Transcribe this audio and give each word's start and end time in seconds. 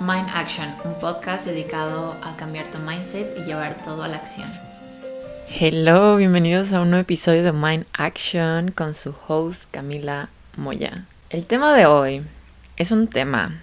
Mind 0.00 0.30
Action, 0.32 0.74
un 0.84 0.94
podcast 0.94 1.44
dedicado 1.44 2.16
a 2.22 2.34
cambiar 2.38 2.64
tu 2.70 2.78
mindset 2.78 3.36
y 3.36 3.42
llevar 3.42 3.82
todo 3.84 4.02
a 4.02 4.08
la 4.08 4.16
acción. 4.16 4.50
Hello, 5.46 6.16
bienvenidos 6.16 6.72
a 6.72 6.80
un 6.80 6.88
nuevo 6.88 7.02
episodio 7.02 7.42
de 7.42 7.52
Mind 7.52 7.84
Action 7.92 8.70
con 8.70 8.94
su 8.94 9.14
host 9.28 9.70
Camila 9.70 10.30
Moya. 10.56 11.04
El 11.28 11.44
tema 11.44 11.74
de 11.74 11.84
hoy 11.84 12.22
es 12.78 12.92
un 12.92 13.08
tema 13.08 13.60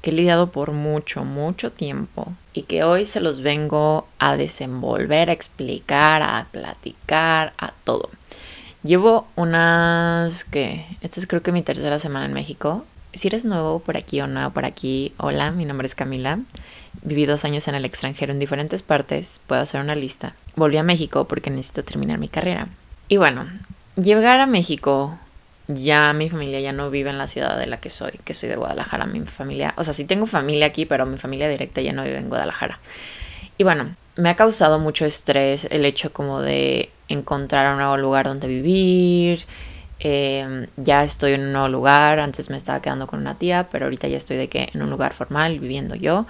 que 0.00 0.10
he 0.10 0.12
lidiado 0.12 0.52
por 0.52 0.70
mucho, 0.70 1.24
mucho 1.24 1.72
tiempo 1.72 2.32
y 2.52 2.62
que 2.62 2.84
hoy 2.84 3.04
se 3.04 3.18
los 3.18 3.40
vengo 3.40 4.06
a 4.20 4.36
desenvolver, 4.36 5.28
a 5.28 5.32
explicar, 5.32 6.22
a 6.22 6.46
platicar, 6.52 7.52
a 7.58 7.72
todo. 7.82 8.10
Llevo 8.84 9.26
unas 9.34 10.44
que, 10.44 10.86
esta 11.00 11.18
es 11.18 11.26
creo 11.26 11.42
que 11.42 11.50
mi 11.50 11.62
tercera 11.62 11.98
semana 11.98 12.26
en 12.26 12.32
México 12.32 12.84
si 13.14 13.28
eres 13.28 13.44
nuevo 13.44 13.78
por 13.78 13.96
aquí 13.96 14.20
o 14.20 14.26
nuevo 14.26 14.50
por 14.50 14.64
aquí, 14.64 15.12
hola, 15.16 15.50
mi 15.50 15.64
nombre 15.64 15.86
es 15.86 15.94
Camila. 15.94 16.40
Viví 17.02 17.26
dos 17.26 17.44
años 17.44 17.68
en 17.68 17.74
el 17.74 17.84
extranjero 17.84 18.32
en 18.32 18.38
diferentes 18.38 18.82
partes, 18.82 19.40
puedo 19.46 19.60
hacer 19.60 19.80
una 19.80 19.94
lista. 19.94 20.34
Volví 20.56 20.76
a 20.76 20.82
México 20.82 21.26
porque 21.26 21.50
necesito 21.50 21.84
terminar 21.84 22.18
mi 22.18 22.28
carrera. 22.28 22.68
Y 23.08 23.16
bueno, 23.16 23.46
llegar 23.96 24.40
a 24.40 24.46
México, 24.46 25.18
ya 25.68 26.12
mi 26.12 26.30
familia 26.30 26.60
ya 26.60 26.72
no 26.72 26.90
vive 26.90 27.10
en 27.10 27.18
la 27.18 27.28
ciudad 27.28 27.58
de 27.58 27.66
la 27.66 27.78
que 27.78 27.90
soy, 27.90 28.12
que 28.24 28.34
soy 28.34 28.48
de 28.48 28.56
Guadalajara. 28.56 29.06
Mi 29.06 29.20
familia, 29.20 29.74
o 29.76 29.84
sea, 29.84 29.94
sí 29.94 30.04
tengo 30.04 30.26
familia 30.26 30.66
aquí, 30.66 30.86
pero 30.86 31.06
mi 31.06 31.18
familia 31.18 31.48
directa 31.48 31.80
ya 31.80 31.92
no 31.92 32.04
vive 32.04 32.18
en 32.18 32.28
Guadalajara. 32.28 32.80
Y 33.58 33.64
bueno, 33.64 33.94
me 34.16 34.30
ha 34.30 34.36
causado 34.36 34.78
mucho 34.78 35.04
estrés 35.04 35.66
el 35.70 35.84
hecho 35.84 36.12
como 36.12 36.40
de 36.40 36.90
encontrar 37.08 37.70
un 37.72 37.78
nuevo 37.78 37.96
lugar 37.96 38.26
donde 38.26 38.48
vivir, 38.48 39.44
Em, 40.00 40.66
ya 40.76 41.04
estoy 41.04 41.32
en 41.32 41.42
un 41.42 41.52
nuevo 41.52 41.68
lugar, 41.68 42.18
antes 42.18 42.50
me 42.50 42.56
estaba 42.56 42.82
quedando 42.82 43.06
con 43.06 43.20
una 43.20 43.38
tía, 43.38 43.68
pero 43.70 43.86
ahorita 43.86 44.08
ya 44.08 44.16
estoy 44.16 44.36
de 44.36 44.48
que 44.48 44.70
en 44.72 44.82
un 44.82 44.90
lugar 44.90 45.14
formal 45.14 45.60
viviendo 45.60 45.94
yo. 45.94 46.26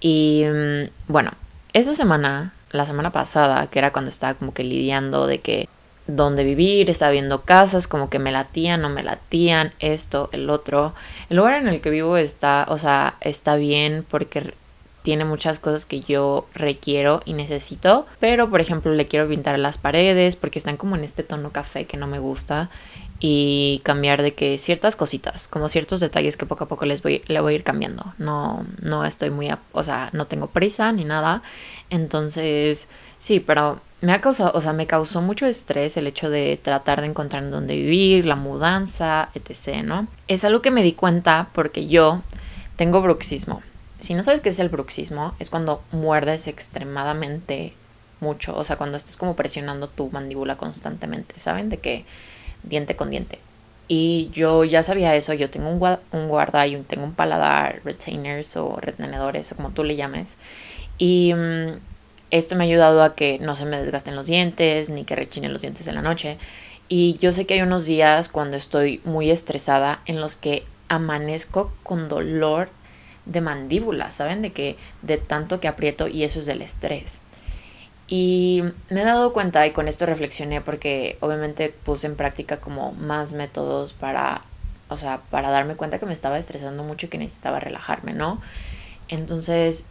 Y 0.00 0.42
em, 0.44 0.90
bueno, 1.08 1.32
esa 1.72 1.94
semana, 1.94 2.54
la 2.70 2.86
semana 2.86 3.10
pasada, 3.10 3.66
que 3.68 3.78
era 3.78 3.92
cuando 3.92 4.08
estaba 4.08 4.34
como 4.34 4.52
que 4.52 4.64
lidiando 4.64 5.26
de 5.26 5.40
que 5.40 5.68
dónde 6.06 6.44
vivir, 6.44 6.90
estaba 6.90 7.12
viendo 7.12 7.42
casas, 7.42 7.88
como 7.88 8.10
que 8.10 8.18
me 8.18 8.32
latían, 8.32 8.82
no 8.82 8.90
me 8.90 9.02
latían, 9.02 9.72
esto, 9.78 10.28
el 10.32 10.50
otro. 10.50 10.94
El 11.30 11.38
lugar 11.38 11.60
en 11.60 11.68
el 11.68 11.80
que 11.80 11.90
vivo 11.90 12.16
está, 12.16 12.66
o 12.68 12.78
sea, 12.78 13.16
está 13.20 13.56
bien 13.56 14.04
porque 14.08 14.54
tiene 15.04 15.26
muchas 15.26 15.58
cosas 15.58 15.84
que 15.84 16.00
yo 16.00 16.46
requiero 16.54 17.20
y 17.26 17.34
necesito, 17.34 18.06
pero 18.20 18.48
por 18.48 18.62
ejemplo 18.62 18.90
le 18.94 19.06
quiero 19.06 19.28
pintar 19.28 19.58
las 19.58 19.76
paredes 19.76 20.34
porque 20.34 20.58
están 20.58 20.78
como 20.78 20.96
en 20.96 21.04
este 21.04 21.22
tono 21.22 21.50
café 21.50 21.84
que 21.84 21.98
no 21.98 22.06
me 22.06 22.18
gusta 22.18 22.70
y 23.26 23.80
cambiar 23.84 24.20
de 24.20 24.34
que 24.34 24.58
ciertas 24.58 24.96
cositas, 24.96 25.48
como 25.48 25.70
ciertos 25.70 26.00
detalles 26.00 26.36
que 26.36 26.44
poco 26.44 26.64
a 26.64 26.68
poco 26.68 26.84
les 26.84 27.02
voy, 27.02 27.22
le 27.26 27.40
voy 27.40 27.54
a 27.54 27.56
ir 27.56 27.64
cambiando. 27.64 28.12
No, 28.18 28.66
no 28.82 29.06
estoy 29.06 29.30
muy, 29.30 29.48
o 29.72 29.82
sea, 29.82 30.10
no 30.12 30.26
tengo 30.26 30.48
prisa 30.48 30.92
ni 30.92 31.06
nada. 31.06 31.42
Entonces, 31.88 32.86
sí, 33.18 33.40
pero 33.40 33.80
me 34.02 34.12
ha 34.12 34.20
causado, 34.20 34.52
o 34.54 34.60
sea, 34.60 34.74
me 34.74 34.86
causó 34.86 35.22
mucho 35.22 35.46
estrés 35.46 35.96
el 35.96 36.06
hecho 36.06 36.28
de 36.28 36.60
tratar 36.62 37.00
de 37.00 37.06
encontrar 37.06 37.48
dónde 37.48 37.76
vivir, 37.76 38.26
la 38.26 38.36
mudanza, 38.36 39.30
etc., 39.34 39.82
¿no? 39.82 40.06
Es 40.28 40.44
algo 40.44 40.60
que 40.60 40.70
me 40.70 40.82
di 40.82 40.92
cuenta 40.92 41.48
porque 41.54 41.86
yo 41.86 42.20
tengo 42.76 43.00
bruxismo. 43.00 43.62
Si 44.00 44.12
no 44.12 44.22
sabes 44.22 44.42
qué 44.42 44.50
es 44.50 44.58
el 44.58 44.68
bruxismo, 44.68 45.34
es 45.38 45.48
cuando 45.48 45.82
muerdes 45.92 46.46
extremadamente 46.46 47.72
mucho, 48.20 48.54
o 48.54 48.64
sea, 48.64 48.76
cuando 48.76 48.98
estás 48.98 49.16
como 49.16 49.34
presionando 49.34 49.88
tu 49.88 50.10
mandíbula 50.10 50.56
constantemente, 50.56 51.38
¿saben? 51.38 51.70
De 51.70 51.78
que 51.78 52.04
diente 52.64 52.96
con 52.96 53.10
diente. 53.10 53.38
Y 53.86 54.30
yo 54.32 54.64
ya 54.64 54.82
sabía 54.82 55.14
eso, 55.14 55.34
yo 55.34 55.50
tengo 55.50 55.68
un, 55.68 55.98
un 56.12 56.28
guarda 56.28 56.66
y 56.66 56.76
tengo 56.82 57.04
un 57.04 57.14
paladar, 57.14 57.82
retainers 57.84 58.56
o 58.56 58.76
retenedores 58.80 59.52
o 59.52 59.56
como 59.56 59.70
tú 59.70 59.84
le 59.84 59.96
llames. 59.96 60.36
Y 60.96 61.34
mm, 61.34 61.78
esto 62.30 62.56
me 62.56 62.64
ha 62.64 62.66
ayudado 62.66 63.02
a 63.02 63.14
que 63.14 63.38
no 63.38 63.56
se 63.56 63.66
me 63.66 63.78
desgasten 63.78 64.16
los 64.16 64.26
dientes 64.26 64.90
ni 64.90 65.04
que 65.04 65.16
rechinen 65.16 65.52
los 65.52 65.62
dientes 65.62 65.86
en 65.86 65.94
la 65.94 66.02
noche. 66.02 66.38
Y 66.88 67.14
yo 67.18 67.32
sé 67.32 67.46
que 67.46 67.54
hay 67.54 67.62
unos 67.62 67.86
días 67.86 68.28
cuando 68.28 68.56
estoy 68.56 69.00
muy 69.04 69.30
estresada 69.30 70.00
en 70.06 70.20
los 70.20 70.36
que 70.36 70.64
amanezco 70.88 71.72
con 71.82 72.08
dolor 72.08 72.70
de 73.26 73.40
mandíbula, 73.40 74.10
¿saben? 74.10 74.42
De 74.42 74.52
que 74.52 74.76
de 75.02 75.16
tanto 75.16 75.60
que 75.60 75.68
aprieto 75.68 76.08
y 76.08 76.24
eso 76.24 76.38
es 76.38 76.46
del 76.46 76.62
estrés. 76.62 77.22
Y 78.06 78.62
me 78.90 79.00
he 79.00 79.04
dado 79.04 79.32
cuenta 79.32 79.66
y 79.66 79.70
con 79.70 79.88
esto 79.88 80.04
reflexioné 80.04 80.60
porque 80.60 81.16
obviamente 81.20 81.70
puse 81.70 82.06
en 82.06 82.16
práctica 82.16 82.60
como 82.60 82.92
más 82.92 83.32
métodos 83.32 83.94
para, 83.94 84.42
o 84.88 84.96
sea, 84.96 85.18
para 85.30 85.50
darme 85.50 85.74
cuenta 85.74 85.98
que 85.98 86.06
me 86.06 86.12
estaba 86.12 86.38
estresando 86.38 86.82
mucho 86.84 87.06
y 87.06 87.08
que 87.08 87.18
necesitaba 87.18 87.60
relajarme, 87.60 88.12
¿no? 88.12 88.40
Entonces, 89.08 89.86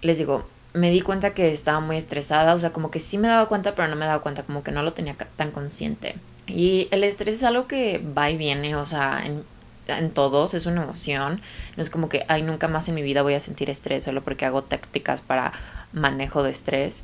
les 0.00 0.18
digo, 0.18 0.46
me 0.74 0.90
di 0.90 1.00
cuenta 1.00 1.32
que 1.32 1.52
estaba 1.52 1.80
muy 1.80 1.96
estresada, 1.96 2.54
o 2.54 2.58
sea, 2.58 2.72
como 2.72 2.90
que 2.90 3.00
sí 3.00 3.18
me 3.18 3.28
daba 3.28 3.46
cuenta, 3.46 3.74
pero 3.74 3.88
no 3.88 3.96
me 3.96 4.06
daba 4.06 4.22
cuenta, 4.22 4.42
como 4.42 4.64
que 4.64 4.72
no 4.72 4.82
lo 4.82 4.92
tenía 4.92 5.14
tan 5.36 5.52
consciente. 5.52 6.16
Y 6.46 6.88
el 6.90 7.04
estrés 7.04 7.36
es 7.36 7.44
algo 7.44 7.68
que 7.68 8.02
va 8.16 8.30
y 8.30 8.36
viene, 8.36 8.74
o 8.74 8.84
sea, 8.84 9.22
en, 9.24 9.44
en 9.86 10.10
todos, 10.10 10.54
es 10.54 10.66
una 10.66 10.82
emoción. 10.82 11.40
No 11.76 11.82
es 11.82 11.90
como 11.90 12.08
que, 12.08 12.24
ay, 12.28 12.42
nunca 12.42 12.68
más 12.68 12.88
en 12.88 12.96
mi 12.96 13.02
vida 13.02 13.22
voy 13.22 13.34
a 13.34 13.40
sentir 13.40 13.70
estrés 13.70 14.04
solo 14.04 14.22
porque 14.22 14.44
hago 14.44 14.62
tácticas 14.62 15.20
para 15.20 15.52
manejo 15.92 16.42
de 16.42 16.50
estrés 16.50 17.02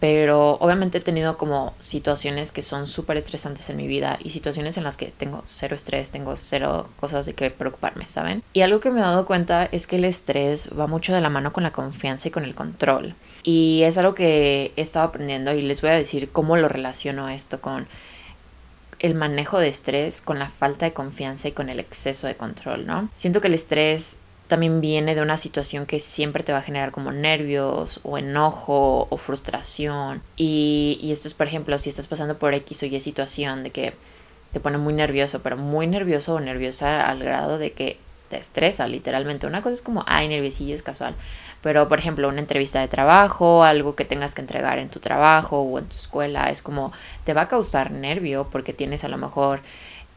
pero 0.00 0.56
obviamente 0.60 0.98
he 0.98 1.00
tenido 1.02 1.36
como 1.36 1.74
situaciones 1.78 2.52
que 2.52 2.62
son 2.62 2.86
súper 2.86 3.18
estresantes 3.18 3.68
en 3.68 3.76
mi 3.76 3.86
vida 3.86 4.18
y 4.24 4.30
situaciones 4.30 4.78
en 4.78 4.84
las 4.84 4.96
que 4.96 5.06
tengo 5.06 5.42
cero 5.44 5.76
estrés, 5.76 6.10
tengo 6.10 6.34
cero 6.36 6.88
cosas 6.98 7.26
de 7.26 7.34
que 7.34 7.50
preocuparme, 7.50 8.06
¿saben? 8.06 8.42
Y 8.54 8.62
algo 8.62 8.80
que 8.80 8.90
me 8.90 9.00
he 9.00 9.02
dado 9.02 9.26
cuenta 9.26 9.68
es 9.70 9.86
que 9.86 9.96
el 9.96 10.06
estrés 10.06 10.70
va 10.78 10.86
mucho 10.86 11.14
de 11.14 11.20
la 11.20 11.28
mano 11.28 11.52
con 11.52 11.62
la 11.62 11.72
confianza 11.72 12.28
y 12.28 12.30
con 12.30 12.44
el 12.44 12.54
control. 12.54 13.14
Y 13.42 13.82
es 13.84 13.98
algo 13.98 14.14
que 14.14 14.72
he 14.74 14.80
estado 14.80 15.06
aprendiendo 15.06 15.52
y 15.52 15.62
les 15.62 15.82
voy 15.82 15.90
a 15.90 15.94
decir 15.94 16.30
cómo 16.30 16.56
lo 16.56 16.68
relaciono 16.68 17.28
esto 17.28 17.60
con 17.60 17.86
el 19.00 19.14
manejo 19.14 19.58
de 19.58 19.68
estrés, 19.68 20.20
con 20.20 20.38
la 20.38 20.48
falta 20.48 20.86
de 20.86 20.92
confianza 20.92 21.48
y 21.48 21.52
con 21.52 21.68
el 21.68 21.80
exceso 21.80 22.26
de 22.26 22.36
control, 22.36 22.86
¿no? 22.86 23.10
Siento 23.12 23.40
que 23.40 23.48
el 23.48 23.54
estrés 23.54 24.18
también 24.50 24.82
viene 24.82 25.14
de 25.14 25.22
una 25.22 25.38
situación 25.38 25.86
que 25.86 25.98
siempre 25.98 26.42
te 26.42 26.52
va 26.52 26.58
a 26.58 26.62
generar 26.62 26.90
como 26.90 27.12
nervios 27.12 28.00
o 28.02 28.18
enojo 28.18 29.06
o 29.08 29.16
frustración. 29.16 30.22
Y, 30.36 30.98
y 31.00 31.12
esto 31.12 31.28
es, 31.28 31.32
por 31.32 31.46
ejemplo, 31.46 31.78
si 31.78 31.88
estás 31.88 32.06
pasando 32.06 32.38
por 32.38 32.52
X 32.52 32.82
o 32.82 32.86
Y 32.86 33.00
situación 33.00 33.62
de 33.62 33.70
que 33.70 33.94
te 34.52 34.60
pone 34.60 34.76
muy 34.76 34.92
nervioso, 34.92 35.40
pero 35.40 35.56
muy 35.56 35.86
nervioso 35.86 36.34
o 36.34 36.40
nerviosa 36.40 37.08
al 37.08 37.20
grado 37.20 37.56
de 37.56 37.72
que 37.72 37.98
te 38.28 38.36
estresa 38.36 38.86
literalmente. 38.86 39.46
Una 39.46 39.62
cosa 39.62 39.74
es 39.74 39.82
como, 39.82 40.04
ay, 40.06 40.28
nerviosillo 40.28 40.74
es 40.74 40.82
casual. 40.82 41.14
Pero, 41.62 41.88
por 41.88 41.98
ejemplo, 41.98 42.28
una 42.28 42.40
entrevista 42.40 42.80
de 42.80 42.88
trabajo, 42.88 43.64
algo 43.64 43.94
que 43.94 44.04
tengas 44.04 44.34
que 44.34 44.40
entregar 44.40 44.78
en 44.78 44.88
tu 44.88 45.00
trabajo 45.00 45.60
o 45.60 45.78
en 45.78 45.86
tu 45.86 45.96
escuela, 45.96 46.50
es 46.50 46.62
como, 46.62 46.92
te 47.24 47.34
va 47.34 47.42
a 47.42 47.48
causar 47.48 47.90
nervio 47.90 48.48
porque 48.50 48.72
tienes 48.72 49.04
a 49.04 49.08
lo 49.08 49.18
mejor 49.18 49.60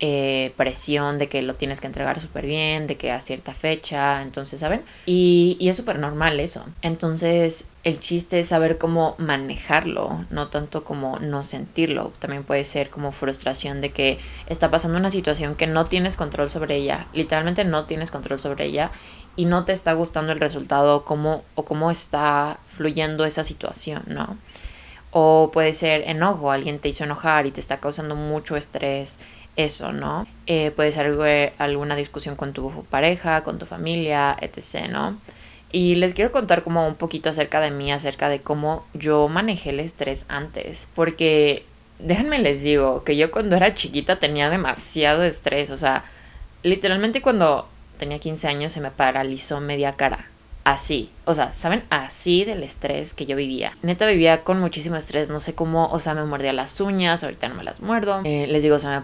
eh, 0.06 0.52
presión 0.58 1.18
de 1.18 1.30
que 1.30 1.42
lo 1.42 1.54
tienes 1.54 1.80
que 1.80 1.88
entregar 1.88 2.20
súper 2.20 2.46
bien, 2.46 2.88
de 2.88 2.98
que 2.98 3.10
a 3.10 3.22
cierta 3.22 3.54
fecha, 3.54 4.22
entonces, 4.22 4.60
¿saben? 4.60 4.84
Y, 5.06 5.56
y 5.62 5.70
es 5.70 5.78
súper 5.78 5.98
normal 5.98 6.42
eso. 6.42 6.66
Entonces, 6.82 7.68
el 7.86 8.02
chiste 8.02 8.42
es 8.42 8.50
saber 8.50 8.78
cómo 8.78 9.16
manejarlo, 9.18 10.26
no 10.30 10.50
tanto 10.50 10.84
como 10.84 11.20
no 11.20 11.46
sentirlo. 11.46 12.12
También 12.20 12.44
puede 12.44 12.66
ser 12.66 12.90
como 12.90 13.14
frustración 13.14 13.80
de 13.80 13.92
que 13.92 14.20
está 14.48 14.70
pasando 14.70 14.98
una 14.98 15.10
situación 15.10 15.56
que 15.56 15.68
no 15.68 15.86
tienes 15.86 16.18
control 16.18 16.50
sobre 16.50 16.76
ella, 16.76 17.08
literalmente 17.14 17.64
no 17.64 17.86
tienes 17.86 18.12
control 18.12 18.42
sobre 18.42 18.66
ella 18.66 18.92
y 19.38 19.46
no 19.46 19.64
te 19.64 19.72
está 19.72 19.94
gustando 19.94 20.34
el 20.34 20.42
resultado 20.42 21.06
cómo, 21.06 21.46
o 21.56 21.64
cómo 21.64 21.90
está 21.92 22.60
fluyendo 22.66 23.24
esa 23.24 23.46
situación, 23.46 24.04
¿no? 24.08 24.38
O 25.12 25.52
puede 25.54 25.72
ser 25.74 26.02
enojo, 26.10 26.52
alguien 26.52 26.80
te 26.80 26.90
hizo 26.90 27.06
enojar 27.06 27.46
y 27.46 27.52
te 27.52 27.62
está 27.62 27.80
causando 27.80 28.16
mucho 28.16 28.58
estrés 28.58 29.20
eso, 29.56 29.92
¿no? 29.92 30.28
Eh, 30.48 30.72
puede 30.72 30.92
ser 30.92 31.16
eh, 31.26 31.54
alguna 31.58 31.96
discusión 31.96 32.36
con 32.36 32.54
tu 32.54 32.86
pareja, 32.90 33.44
con 33.44 33.60
tu 33.60 33.66
familia, 33.66 34.36
etc., 34.42 34.90
¿no? 34.90 35.20
Y 35.72 35.96
les 35.96 36.14
quiero 36.14 36.32
contar 36.32 36.64
como 36.64 36.88
un 36.88 36.96
poquito 36.96 37.30
acerca 37.30 37.60
de 37.60 37.72
mí, 37.72 37.92
acerca 37.92 38.30
de 38.30 38.42
cómo 38.42 38.86
yo 38.94 39.28
manejé 39.28 39.72
el 39.72 39.80
estrés 39.80 40.26
antes, 40.30 40.88
porque 40.94 41.66
déjenme 42.00 42.40
les 42.40 42.62
digo 42.64 43.04
que 43.04 43.18
yo 43.18 43.32
cuando 43.32 43.56
era 43.56 43.74
chiquita 43.74 44.20
tenía 44.20 44.50
demasiado 44.50 45.24
estrés, 45.24 45.70
o 45.72 45.78
sea, 45.78 46.04
literalmente 46.62 47.22
cuando 47.22 47.68
tenía 47.98 48.20
15 48.20 48.48
años 48.48 48.72
se 48.72 48.82
me 48.82 48.92
paralizó 48.92 49.62
media 49.62 49.94
cara 49.94 50.28
así, 50.64 51.10
o 51.26 51.34
sea, 51.34 51.54
¿saben? 51.54 51.84
Así 51.90 52.46
del 52.46 52.64
estrés 52.64 53.14
que 53.14 53.26
yo 53.26 53.36
vivía. 53.36 53.76
Neta 53.82 54.08
vivía 54.08 54.44
con 54.44 54.60
muchísimo 54.60 54.96
estrés, 54.96 55.30
no 55.30 55.40
sé 55.40 55.54
cómo, 55.54 55.88
o 55.88 56.00
sea, 56.00 56.14
me 56.14 56.24
mordía 56.24 56.54
las 56.54 56.80
uñas, 56.80 57.24
ahorita 57.24 57.50
no 57.50 57.56
me 57.56 57.64
las 57.64 57.82
muerdo. 57.82 58.22
Eh, 58.24 58.48
les 58.48 58.64
digo, 58.64 58.80
se 58.80 58.88
me 58.88 59.02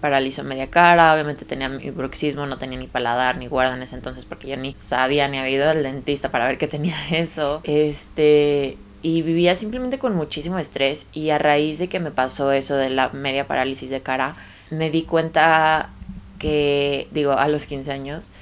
paralizó 0.00 0.44
media 0.44 0.70
cara, 0.70 1.12
obviamente 1.12 1.44
tenía 1.44 1.68
mi 1.68 1.90
bruxismo, 1.90 2.46
no 2.46 2.56
tenía 2.56 2.78
ni 2.78 2.86
paladar 2.86 3.36
ni 3.36 3.46
guarda 3.46 3.76
en 3.76 3.82
ese 3.82 3.94
entonces 3.94 4.24
porque 4.24 4.48
yo 4.48 4.56
ni 4.56 4.74
sabía 4.78 5.28
ni 5.28 5.38
había 5.38 5.56
ido 5.56 5.70
al 5.70 5.82
dentista 5.82 6.30
para 6.30 6.46
ver 6.46 6.58
que 6.58 6.68
tenía 6.68 6.96
eso. 7.10 7.60
Este, 7.64 8.78
y 9.02 9.22
vivía 9.22 9.54
simplemente 9.54 9.98
con 9.98 10.14
muchísimo 10.14 10.58
estrés 10.58 11.06
y 11.12 11.30
a 11.30 11.38
raíz 11.38 11.78
de 11.78 11.88
que 11.88 12.00
me 12.00 12.10
pasó 12.10 12.52
eso 12.52 12.76
de 12.76 12.88
la 12.88 13.10
media 13.10 13.46
parálisis 13.46 13.90
de 13.90 14.00
cara, 14.00 14.34
me 14.70 14.90
di 14.90 15.02
cuenta 15.02 15.90
que, 16.38 17.08
digo, 17.12 17.32
a 17.32 17.46
los 17.48 17.66
15 17.66 17.92
años, 17.92 18.32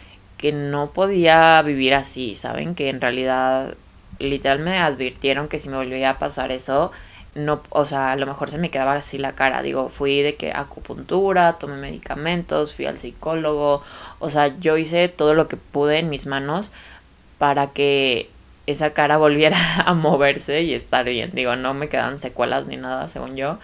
que 0.41 0.53
no 0.53 0.91
podía 0.93 1.61
vivir 1.63 1.95
así, 1.95 2.35
¿saben? 2.35 2.75
Que 2.75 2.89
en 2.89 3.01
realidad 3.01 3.75
literal 4.19 4.59
me 4.59 4.79
advirtieron 4.79 5.49
que 5.49 5.59
si 5.59 5.69
me 5.69 5.77
volvía 5.77 6.11
a 6.11 6.19
pasar 6.19 6.51
eso, 6.51 6.93
no, 7.35 7.63
o 7.69 7.85
sea, 7.85 8.13
a 8.13 8.17
lo 8.17 8.27
mejor 8.27 8.51
se 8.51 8.59
me 8.59 8.71
quedaba 8.71 8.95
así 8.95 9.19
la 9.19 9.35
cara. 9.35 9.63
Digo, 9.63 9.91
fui 9.91 10.23
de 10.23 10.37
que 10.37 10.53
acupuntura, 10.53 11.59
tomé 11.59 11.77
medicamentos, 11.77 12.75
fui 12.75 12.87
al 12.87 12.99
psicólogo, 12.99 13.83
o 14.19 14.31
sea, 14.31 14.59
yo 14.59 14.79
hice 14.79 15.09
todo 15.09 15.35
lo 15.35 15.47
que 15.47 15.59
pude 15.59 15.99
en 15.99 16.09
mis 16.09 16.27
manos 16.27 16.73
para 17.39 17.69
que 17.69 18.31
esa 18.67 18.95
cara 18.95 19.19
volviera 19.19 19.59
a 19.87 19.93
moverse 19.95 20.63
y 20.63 20.73
estar 20.73 21.05
bien. 21.05 21.33
Digo, 21.35 21.55
no 21.57 21.75
me 21.75 21.91
quedaron 21.91 22.19
secuelas 22.19 22.67
ni 22.67 22.79
nada, 22.79 23.09
según 23.09 23.37
yo. 23.37 23.59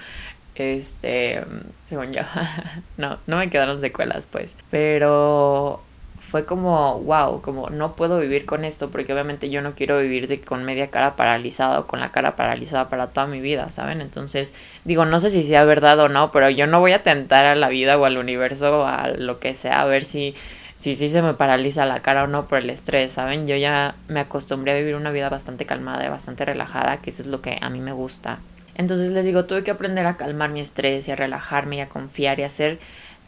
Este, 0.56 1.42
según 1.86 2.12
yo. 2.12 2.22
no, 2.98 3.18
no 3.26 3.36
me 3.38 3.48
quedaron 3.48 3.80
secuelas, 3.80 4.26
pues. 4.26 4.54
Pero 4.70 5.82
fue 6.26 6.44
como, 6.44 7.00
wow, 7.02 7.40
como 7.40 7.70
no 7.70 7.94
puedo 7.94 8.18
vivir 8.18 8.46
con 8.46 8.64
esto 8.64 8.90
porque 8.90 9.12
obviamente 9.12 9.48
yo 9.48 9.62
no 9.62 9.76
quiero 9.76 10.00
vivir 10.00 10.26
de, 10.26 10.40
con 10.40 10.64
media 10.64 10.90
cara 10.90 11.14
paralizada 11.14 11.78
o 11.78 11.86
con 11.86 12.00
la 12.00 12.10
cara 12.10 12.34
paralizada 12.34 12.88
para 12.88 13.06
toda 13.06 13.28
mi 13.28 13.40
vida, 13.40 13.70
¿saben? 13.70 14.00
Entonces, 14.00 14.52
digo, 14.84 15.04
no 15.04 15.20
sé 15.20 15.30
si 15.30 15.44
sea 15.44 15.64
verdad 15.64 16.00
o 16.00 16.08
no, 16.08 16.32
pero 16.32 16.50
yo 16.50 16.66
no 16.66 16.80
voy 16.80 16.92
a 16.92 17.04
tentar 17.04 17.46
a 17.46 17.54
la 17.54 17.68
vida 17.68 17.96
o 17.96 18.04
al 18.04 18.18
universo 18.18 18.80
o 18.80 18.86
a 18.86 19.08
lo 19.08 19.38
que 19.38 19.54
sea 19.54 19.82
a 19.82 19.84
ver 19.84 20.04
si 20.04 20.34
si 20.74 20.94
sí 20.94 21.08
se 21.08 21.22
me 21.22 21.32
paraliza 21.32 21.86
la 21.86 22.00
cara 22.00 22.24
o 22.24 22.26
no 22.26 22.46
por 22.46 22.58
el 22.58 22.68
estrés, 22.68 23.12
¿saben? 23.12 23.46
Yo 23.46 23.56
ya 23.56 23.94
me 24.08 24.20
acostumbré 24.20 24.72
a 24.72 24.74
vivir 24.74 24.94
una 24.94 25.10
vida 25.10 25.30
bastante 25.30 25.64
calmada 25.64 26.04
y 26.04 26.10
bastante 26.10 26.44
relajada, 26.44 26.98
que 26.98 27.10
eso 27.10 27.22
es 27.22 27.28
lo 27.28 27.40
que 27.40 27.58
a 27.62 27.70
mí 27.70 27.80
me 27.80 27.92
gusta. 27.92 28.40
Entonces 28.74 29.10
les 29.10 29.24
digo, 29.24 29.46
tuve 29.46 29.64
que 29.64 29.70
aprender 29.70 30.04
a 30.06 30.18
calmar 30.18 30.50
mi 30.50 30.60
estrés 30.60 31.08
y 31.08 31.12
a 31.12 31.16
relajarme 31.16 31.76
y 31.76 31.80
a 31.80 31.88
confiar 31.88 32.40
y 32.40 32.42
a 32.42 32.46
hacer 32.46 32.78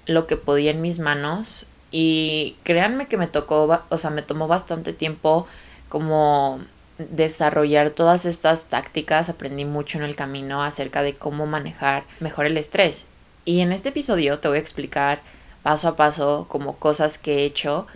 lo 0.05 0.27
que 0.27 0.37
podía 0.37 0.73
en 0.73 0.83
mis 0.83 0.99
manos 0.99 1.67
y 1.91 2.57
créanme 2.65 3.09
que 3.09 3.17
me 3.17 3.27
tocó, 3.27 3.83
o 3.89 3.99
sea, 3.99 4.11
me 4.11 4.23
tomó 4.23 4.49
bastante 4.49 4.93
tiempo 4.93 5.47
como 5.89 6.61
desarrollar 6.99 7.91
todas 7.91 8.25
estas 8.25 8.67
tácticas, 8.67 9.29
aprendí 9.29 9.65
mucho 9.65 9.99
en 9.99 10.05
el 10.05 10.17
camino 10.17 10.63
acerca 10.63 11.03
de 11.03 11.15
cómo 11.15 11.47
manejar 11.47 12.05
mejor 12.21 12.47
el 12.47 12.57
estrés. 12.57 13.07
Y 13.45 13.61
en 13.61 13.73
este 13.73 13.91
episodio 13.91 14.41
te 14.41 14.49
voy 14.49 14.59
a 14.59 14.61
explicar 14.61 15.21
paso 15.63 15.89
a 15.89 15.97
paso 15.97 16.47
como 16.49 16.77
cosas 16.77 17.19
que 17.19 17.39
he 17.39 17.45
hecho 17.45 17.87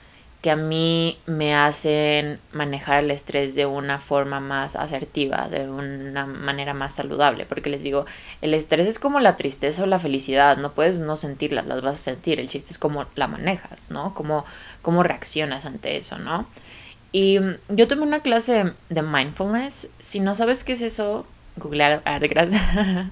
que 0.42 0.50
a 0.50 0.56
mí 0.56 1.18
me 1.24 1.54
hacen 1.54 2.40
manejar 2.50 3.04
el 3.04 3.12
estrés 3.12 3.54
de 3.54 3.64
una 3.64 4.00
forma 4.00 4.40
más 4.40 4.74
asertiva, 4.74 5.48
de 5.48 5.70
una 5.70 6.26
manera 6.26 6.74
más 6.74 6.96
saludable, 6.96 7.46
porque 7.46 7.70
les 7.70 7.84
digo, 7.84 8.06
el 8.40 8.52
estrés 8.52 8.88
es 8.88 8.98
como 8.98 9.20
la 9.20 9.36
tristeza 9.36 9.84
o 9.84 9.86
la 9.86 10.00
felicidad, 10.00 10.56
no 10.56 10.72
puedes 10.72 10.98
no 10.98 11.16
sentirlas, 11.16 11.66
las 11.66 11.80
vas 11.80 11.94
a 11.94 11.98
sentir, 11.98 12.40
el 12.40 12.48
chiste 12.48 12.72
es 12.72 12.78
cómo 12.78 13.06
la 13.14 13.28
manejas, 13.28 13.92
¿no? 13.92 14.14
Cómo, 14.14 14.44
cómo 14.82 15.04
reaccionas 15.04 15.64
ante 15.64 15.96
eso, 15.96 16.18
¿no? 16.18 16.48
Y 17.12 17.38
yo 17.68 17.86
tomé 17.86 18.02
una 18.02 18.20
clase 18.20 18.72
de 18.88 19.02
mindfulness, 19.02 19.90
si 19.98 20.18
no 20.18 20.34
sabes 20.34 20.64
qué 20.64 20.72
es 20.72 20.82
eso, 20.82 21.24
googlear, 21.56 22.02
ah, 22.04 22.18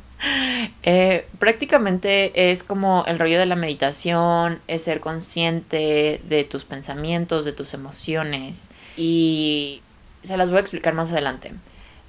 prácticamente 1.38 2.50
es 2.50 2.62
como 2.62 3.04
el 3.06 3.18
rollo 3.18 3.38
de 3.38 3.46
la 3.46 3.56
meditación, 3.56 4.60
es 4.68 4.84
ser 4.84 5.00
consciente 5.00 6.20
de 6.24 6.44
tus 6.44 6.64
pensamientos, 6.64 7.44
de 7.44 7.52
tus 7.52 7.74
emociones 7.74 8.70
y 8.96 9.82
se 10.22 10.36
las 10.36 10.50
voy 10.50 10.58
a 10.58 10.60
explicar 10.60 10.94
más 10.94 11.12
adelante. 11.12 11.52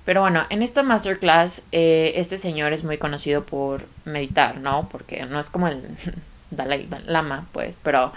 Pero 0.06 0.22
bueno, 0.22 0.46
en 0.50 0.64
esta 0.64 0.84
masterclass 0.84 1.64
eh, 1.72 2.14
este 2.16 2.38
señor 2.38 2.74
es 2.74 2.84
muy 2.84 2.98
conocido 2.98 3.44
por 3.46 3.86
meditar, 4.04 4.58
¿no? 4.58 4.90
Porque 4.90 5.26
no 5.26 5.40
es 5.40 5.50
como 5.50 5.68
el 5.68 5.84
Dalai 6.52 6.88
Lama, 7.06 7.48
pues, 7.52 7.78
pero 7.82 8.12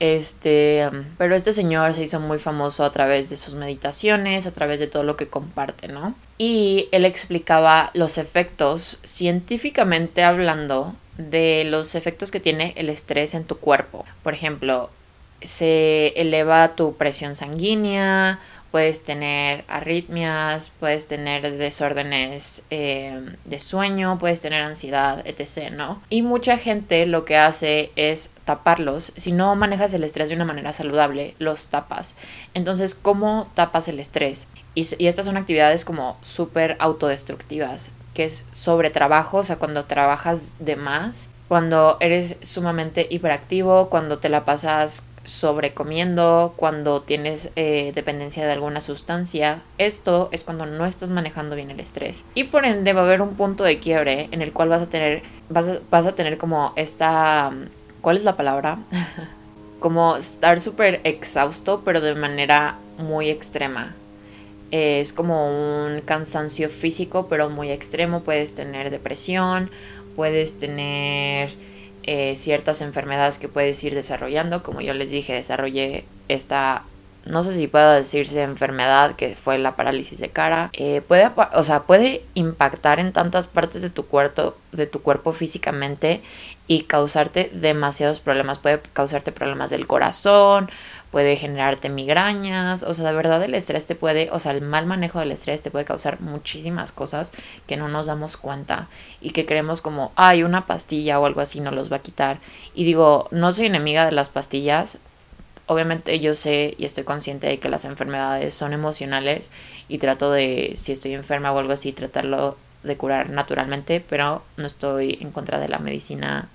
este, 0.00 0.88
pero 1.18 1.34
este 1.34 1.52
señor 1.52 1.94
se 1.94 2.02
hizo 2.02 2.20
muy 2.20 2.38
famoso 2.38 2.84
a 2.84 2.92
través 2.92 3.30
de 3.30 3.36
sus 3.36 3.54
meditaciones, 3.54 4.46
a 4.46 4.52
través 4.52 4.78
de 4.78 4.86
todo 4.86 5.02
lo 5.02 5.16
que 5.16 5.28
comparte, 5.28 5.88
¿no? 5.88 6.14
Y 6.38 6.88
él 6.92 7.04
explicaba 7.04 7.90
los 7.94 8.18
efectos, 8.18 8.98
científicamente 9.04 10.24
hablando, 10.24 10.94
de 11.18 11.64
los 11.64 11.94
efectos 11.94 12.30
que 12.30 12.40
tiene 12.40 12.74
el 12.76 12.88
estrés 12.88 13.34
en 13.34 13.44
tu 13.44 13.58
cuerpo. 13.58 14.04
Por 14.22 14.34
ejemplo, 14.34 14.90
se 15.40 16.08
eleva 16.16 16.74
tu 16.74 16.96
presión 16.96 17.36
sanguínea, 17.36 18.40
puedes 18.74 19.04
tener 19.04 19.64
arritmias, 19.68 20.72
puedes 20.80 21.06
tener 21.06 21.58
desórdenes 21.58 22.64
eh, 22.70 23.24
de 23.44 23.60
sueño, 23.60 24.18
puedes 24.18 24.40
tener 24.40 24.64
ansiedad, 24.64 25.24
etc., 25.24 25.70
¿no? 25.70 26.02
Y 26.10 26.22
mucha 26.22 26.58
gente 26.58 27.06
lo 27.06 27.24
que 27.24 27.36
hace 27.36 27.92
es 27.94 28.30
taparlos. 28.44 29.12
Si 29.14 29.30
no 29.30 29.54
manejas 29.54 29.94
el 29.94 30.02
estrés 30.02 30.28
de 30.28 30.34
una 30.34 30.44
manera 30.44 30.72
saludable, 30.72 31.36
los 31.38 31.68
tapas. 31.68 32.16
Entonces, 32.52 32.96
¿cómo 32.96 33.48
tapas 33.54 33.86
el 33.86 34.00
estrés? 34.00 34.48
Y, 34.74 34.84
y 34.98 35.06
estas 35.06 35.26
son 35.26 35.36
actividades 35.36 35.84
como 35.84 36.18
súper 36.22 36.76
autodestructivas, 36.80 37.92
que 38.12 38.24
es 38.24 38.44
sobre 38.50 38.90
trabajo, 38.90 39.36
o 39.36 39.44
sea, 39.44 39.60
cuando 39.60 39.84
trabajas 39.84 40.56
de 40.58 40.74
más, 40.74 41.30
cuando 41.46 41.96
eres 42.00 42.38
sumamente 42.42 43.06
hiperactivo, 43.08 43.88
cuando 43.88 44.18
te 44.18 44.30
la 44.30 44.44
pasas 44.44 45.06
sobrecomiendo, 45.24 46.54
cuando 46.56 47.02
tienes 47.02 47.50
eh, 47.56 47.92
dependencia 47.94 48.46
de 48.46 48.52
alguna 48.52 48.80
sustancia. 48.80 49.62
Esto 49.78 50.28
es 50.32 50.44
cuando 50.44 50.66
no 50.66 50.86
estás 50.86 51.10
manejando 51.10 51.56
bien 51.56 51.70
el 51.70 51.80
estrés. 51.80 52.24
Y 52.34 52.44
por 52.44 52.64
ende 52.64 52.92
va 52.92 53.00
a 53.00 53.04
haber 53.04 53.22
un 53.22 53.34
punto 53.34 53.64
de 53.64 53.78
quiebre 53.78 54.28
en 54.30 54.42
el 54.42 54.52
cual 54.52 54.68
vas 54.68 54.82
a 54.82 54.88
tener, 54.88 55.22
vas 55.48 55.80
vas 55.90 56.06
a 56.06 56.14
tener 56.14 56.38
como 56.38 56.72
esta... 56.76 57.52
¿Cuál 58.00 58.18
es 58.18 58.24
la 58.24 58.36
palabra? 58.36 58.78
como 59.84 60.16
estar 60.16 60.60
súper 60.60 61.00
exhausto, 61.04 61.82
pero 61.84 62.00
de 62.00 62.14
manera 62.14 62.78
muy 62.98 63.30
extrema. 63.30 63.94
Es 64.70 65.12
como 65.12 65.48
un 65.48 66.00
cansancio 66.00 66.68
físico, 66.68 67.28
pero 67.28 67.50
muy 67.50 67.70
extremo. 67.70 68.22
Puedes 68.22 68.54
tener 68.54 68.90
depresión, 68.90 69.70
puedes 70.16 70.58
tener 70.58 71.50
eh, 72.06 72.36
ciertas 72.36 72.82
enfermedades 72.82 73.38
que 73.38 73.48
puedes 73.48 73.82
ir 73.82 73.94
desarrollando. 73.94 74.62
Como 74.62 74.80
yo 74.80 74.92
les 74.94 75.10
dije, 75.10 75.32
desarrollé 75.32 76.04
esta, 76.28 76.84
no 77.24 77.42
sé 77.42 77.54
si 77.54 77.66
puedo 77.66 77.92
decirse 77.92 78.42
enfermedad, 78.42 79.16
que 79.16 79.34
fue 79.34 79.56
la 79.58 79.74
parálisis 79.74 80.18
de 80.18 80.28
cara. 80.28 80.70
Eh, 80.74 81.00
puede, 81.06 81.30
o 81.54 81.62
sea, 81.62 81.84
puede 81.84 82.24
impactar 82.34 83.00
en 83.00 83.12
tantas 83.12 83.46
partes 83.46 83.80
de 83.80 83.90
tu 83.90 84.06
cuerpo, 84.06 84.54
de 84.72 84.86
tu 84.86 85.00
cuerpo 85.00 85.32
físicamente 85.32 86.22
y 86.66 86.82
causarte 86.82 87.50
demasiados 87.54 88.20
problemas. 88.20 88.58
Puede 88.58 88.80
causarte 88.92 89.32
problemas 89.32 89.70
del 89.70 89.86
corazón, 89.86 90.68
puede 91.14 91.36
generarte 91.36 91.90
migrañas, 91.90 92.82
o 92.82 92.92
sea, 92.92 93.06
de 93.06 93.14
verdad 93.14 93.40
el 93.44 93.54
estrés 93.54 93.86
te 93.86 93.94
puede, 93.94 94.30
o 94.32 94.40
sea, 94.40 94.50
el 94.50 94.62
mal 94.62 94.84
manejo 94.84 95.20
del 95.20 95.30
estrés 95.30 95.62
te 95.62 95.70
puede 95.70 95.84
causar 95.84 96.20
muchísimas 96.20 96.90
cosas 96.90 97.32
que 97.68 97.76
no 97.76 97.86
nos 97.86 98.06
damos 98.06 98.36
cuenta 98.36 98.88
y 99.20 99.30
que 99.30 99.46
creemos 99.46 99.80
como, 99.80 100.10
hay 100.16 100.42
una 100.42 100.66
pastilla 100.66 101.20
o 101.20 101.26
algo 101.26 101.40
así 101.40 101.60
no 101.60 101.70
los 101.70 101.92
va 101.92 101.98
a 101.98 102.02
quitar. 102.02 102.40
Y 102.74 102.82
digo, 102.82 103.28
no 103.30 103.52
soy 103.52 103.66
enemiga 103.66 104.04
de 104.04 104.10
las 104.10 104.28
pastillas, 104.28 104.98
obviamente 105.66 106.18
yo 106.18 106.34
sé 106.34 106.74
y 106.78 106.84
estoy 106.84 107.04
consciente 107.04 107.46
de 107.46 107.60
que 107.60 107.68
las 107.68 107.84
enfermedades 107.84 108.52
son 108.52 108.72
emocionales 108.72 109.52
y 109.86 109.98
trato 109.98 110.32
de, 110.32 110.72
si 110.74 110.90
estoy 110.90 111.14
enferma 111.14 111.52
o 111.52 111.60
algo 111.60 111.74
así, 111.74 111.92
tratarlo 111.92 112.56
de 112.82 112.96
curar 112.96 113.30
naturalmente, 113.30 114.00
pero 114.00 114.42
no 114.56 114.66
estoy 114.66 115.18
en 115.20 115.30
contra 115.30 115.60
de 115.60 115.68
la 115.68 115.78
medicina 115.78 116.48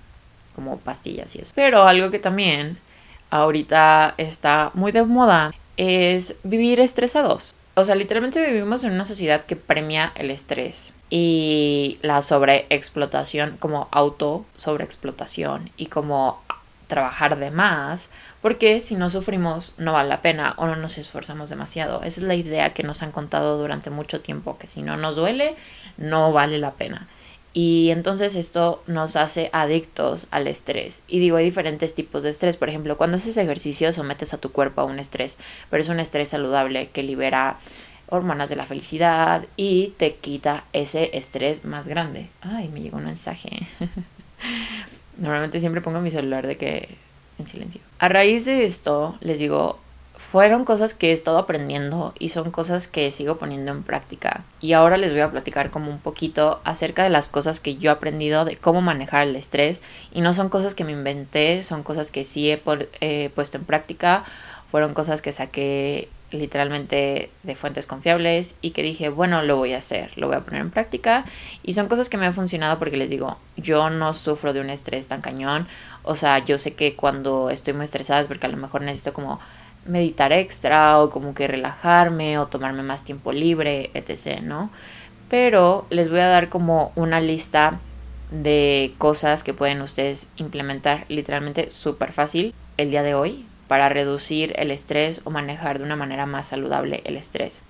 como 0.54 0.76
pastillas 0.76 1.34
y 1.34 1.40
eso. 1.40 1.52
Pero 1.54 1.84
algo 1.84 2.10
que 2.10 2.18
también 2.18 2.76
ahorita 3.30 4.14
está 4.18 4.70
muy 4.74 4.92
de 4.92 5.02
moda 5.04 5.52
es 5.76 6.36
vivir 6.42 6.80
estresados. 6.80 7.54
O 7.74 7.84
sea, 7.84 7.94
literalmente 7.94 8.44
vivimos 8.44 8.84
en 8.84 8.92
una 8.92 9.04
sociedad 9.04 9.44
que 9.44 9.56
premia 9.56 10.12
el 10.16 10.30
estrés 10.30 10.92
y 11.08 11.98
la 12.02 12.20
sobreexplotación 12.20 13.56
como 13.58 13.88
auto 13.90 14.44
sobreexplotación 14.56 15.70
y 15.76 15.86
como 15.86 16.42
trabajar 16.88 17.38
de 17.38 17.50
más, 17.50 18.10
porque 18.42 18.80
si 18.80 18.96
no 18.96 19.08
sufrimos 19.08 19.74
no 19.78 19.92
vale 19.92 20.08
la 20.08 20.20
pena 20.20 20.54
o 20.58 20.66
no 20.66 20.76
nos 20.76 20.98
esforzamos 20.98 21.48
demasiado. 21.48 22.02
Esa 22.02 22.20
es 22.20 22.22
la 22.22 22.34
idea 22.34 22.74
que 22.74 22.82
nos 22.82 23.02
han 23.02 23.12
contado 23.12 23.56
durante 23.56 23.88
mucho 23.88 24.20
tiempo, 24.20 24.58
que 24.58 24.66
si 24.66 24.82
no 24.82 24.96
nos 24.96 25.16
duele, 25.16 25.54
no 25.96 26.32
vale 26.32 26.58
la 26.58 26.72
pena. 26.72 27.08
Y 27.52 27.90
entonces 27.90 28.36
esto 28.36 28.82
nos 28.86 29.16
hace 29.16 29.50
adictos 29.52 30.28
al 30.30 30.46
estrés. 30.46 31.02
Y 31.08 31.18
digo, 31.18 31.36
hay 31.36 31.44
diferentes 31.44 31.94
tipos 31.94 32.22
de 32.22 32.30
estrés. 32.30 32.56
Por 32.56 32.68
ejemplo, 32.68 32.96
cuando 32.96 33.16
haces 33.16 33.36
ejercicio 33.36 33.92
sometes 33.92 34.32
a 34.34 34.38
tu 34.38 34.52
cuerpo 34.52 34.82
a 34.82 34.84
un 34.84 34.98
estrés, 34.98 35.36
pero 35.68 35.82
es 35.82 35.88
un 35.88 35.98
estrés 35.98 36.28
saludable 36.28 36.88
que 36.88 37.02
libera 37.02 37.58
hormonas 38.08 38.50
de 38.50 38.56
la 38.56 38.66
felicidad 38.66 39.46
y 39.56 39.94
te 39.96 40.14
quita 40.16 40.64
ese 40.72 41.16
estrés 41.16 41.64
más 41.64 41.88
grande. 41.88 42.28
Ay, 42.40 42.68
me 42.68 42.80
llegó 42.80 42.98
un 42.98 43.04
mensaje. 43.04 43.66
Normalmente 45.16 45.60
siempre 45.60 45.80
pongo 45.80 46.00
mi 46.00 46.10
celular 46.10 46.46
de 46.46 46.56
que 46.56 46.88
en 47.38 47.46
silencio. 47.46 47.80
A 47.98 48.08
raíz 48.08 48.46
de 48.46 48.64
esto, 48.64 49.16
les 49.20 49.38
digo, 49.38 49.80
fueron 50.20 50.64
cosas 50.64 50.94
que 50.94 51.08
he 51.08 51.12
estado 51.12 51.38
aprendiendo 51.38 52.14
y 52.18 52.28
son 52.28 52.50
cosas 52.50 52.86
que 52.86 53.10
sigo 53.10 53.38
poniendo 53.38 53.72
en 53.72 53.82
práctica. 53.82 54.44
Y 54.60 54.74
ahora 54.74 54.96
les 54.96 55.12
voy 55.12 55.22
a 55.22 55.30
platicar 55.30 55.70
como 55.70 55.90
un 55.90 55.98
poquito 55.98 56.60
acerca 56.62 57.02
de 57.02 57.10
las 57.10 57.28
cosas 57.28 57.58
que 57.58 57.76
yo 57.76 57.90
he 57.90 57.94
aprendido 57.94 58.44
de 58.44 58.56
cómo 58.56 58.80
manejar 58.80 59.26
el 59.26 59.34
estrés. 59.34 59.82
Y 60.12 60.20
no 60.20 60.32
son 60.34 60.48
cosas 60.48 60.74
que 60.74 60.84
me 60.84 60.92
inventé, 60.92 61.62
son 61.62 61.82
cosas 61.82 62.10
que 62.10 62.24
sí 62.24 62.50
he, 62.50 62.58
puesto 62.58 63.58
en 63.58 63.64
práctica. 63.64 64.24
fueron 64.70 64.94
cosas 64.94 65.20
que 65.20 65.32
saqué 65.32 66.08
literalmente 66.30 67.30
de 67.42 67.56
fuentes 67.56 67.88
confiables 67.88 68.56
y 68.60 68.70
que 68.70 68.84
dije, 68.84 69.08
bueno, 69.08 69.42
lo 69.42 69.56
voy 69.56 69.72
a 69.72 69.78
hacer, 69.78 70.16
lo 70.16 70.28
voy 70.28 70.36
a 70.36 70.44
poner 70.44 70.60
en 70.60 70.70
práctica 70.70 71.24
y 71.64 71.72
son 71.72 71.88
cosas 71.88 72.08
que 72.08 72.18
me 72.18 72.26
han 72.26 72.34
funcionado 72.34 72.78
porque 72.78 72.96
les 72.96 73.10
digo, 73.10 73.36
yo 73.56 73.90
no 73.90 74.12
sufro 74.14 74.52
de 74.52 74.60
un 74.60 74.70
estrés 74.70 75.08
tan 75.08 75.22
cañón, 75.22 75.66
o 76.04 76.14
sea, 76.14 76.38
yo 76.38 76.56
sé 76.56 76.74
que 76.74 76.94
cuando 76.94 77.50
estoy 77.50 77.74
muy 77.74 77.84
estresada 77.84 78.20
es 78.20 78.28
porque 78.28 78.46
a 78.46 78.50
lo 78.50 78.58
mejor 78.58 78.82
necesito 78.82 79.12
como 79.12 79.40
meditar 79.86 80.32
extra 80.32 80.98
o 81.00 81.10
como 81.10 81.34
que 81.34 81.46
relajarme 81.46 82.38
o 82.38 82.46
tomarme 82.46 82.82
más 82.82 83.04
tiempo 83.04 83.32
libre, 83.32 83.90
etc., 83.94 84.40
¿no? 84.42 84.70
Pero 85.28 85.86
les 85.90 86.10
voy 86.10 86.20
a 86.20 86.28
dar 86.28 86.48
como 86.48 86.92
una 86.96 87.20
lista 87.20 87.80
de 88.30 88.94
cosas 88.98 89.42
que 89.42 89.54
pueden 89.54 89.80
ustedes 89.82 90.28
implementar 90.36 91.04
literalmente 91.08 91.70
súper 91.70 92.12
fácil 92.12 92.54
el 92.76 92.90
día 92.90 93.02
de 93.02 93.14
hoy 93.14 93.46
para 93.68 93.88
reducir 93.88 94.52
el 94.56 94.70
estrés 94.70 95.20
o 95.24 95.30
manejar 95.30 95.78
de 95.78 95.84
una 95.84 95.96
manera 95.96 96.26
más 96.26 96.48
saludable 96.48 97.02
el 97.04 97.16
estrés. 97.16 97.62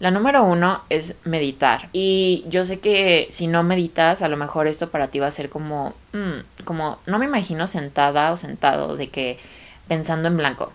La 0.00 0.10
número 0.10 0.42
uno 0.42 0.82
es 0.90 1.14
meditar. 1.24 1.88
Y 1.92 2.44
yo 2.48 2.64
sé 2.64 2.80
que 2.80 3.26
si 3.30 3.46
no 3.46 3.62
meditas, 3.62 4.22
a 4.22 4.28
lo 4.28 4.36
mejor 4.36 4.66
esto 4.66 4.90
para 4.90 5.08
ti 5.08 5.20
va 5.20 5.28
a 5.28 5.30
ser 5.30 5.50
como, 5.50 5.94
mm, 6.12 6.64
como, 6.64 6.98
no 7.06 7.18
me 7.18 7.26
imagino 7.26 7.66
sentada 7.66 8.32
o 8.32 8.36
sentado 8.36 8.96
de 8.96 9.08
que 9.08 9.38
pensando 9.86 10.28
en 10.28 10.36
blanco. 10.36 10.72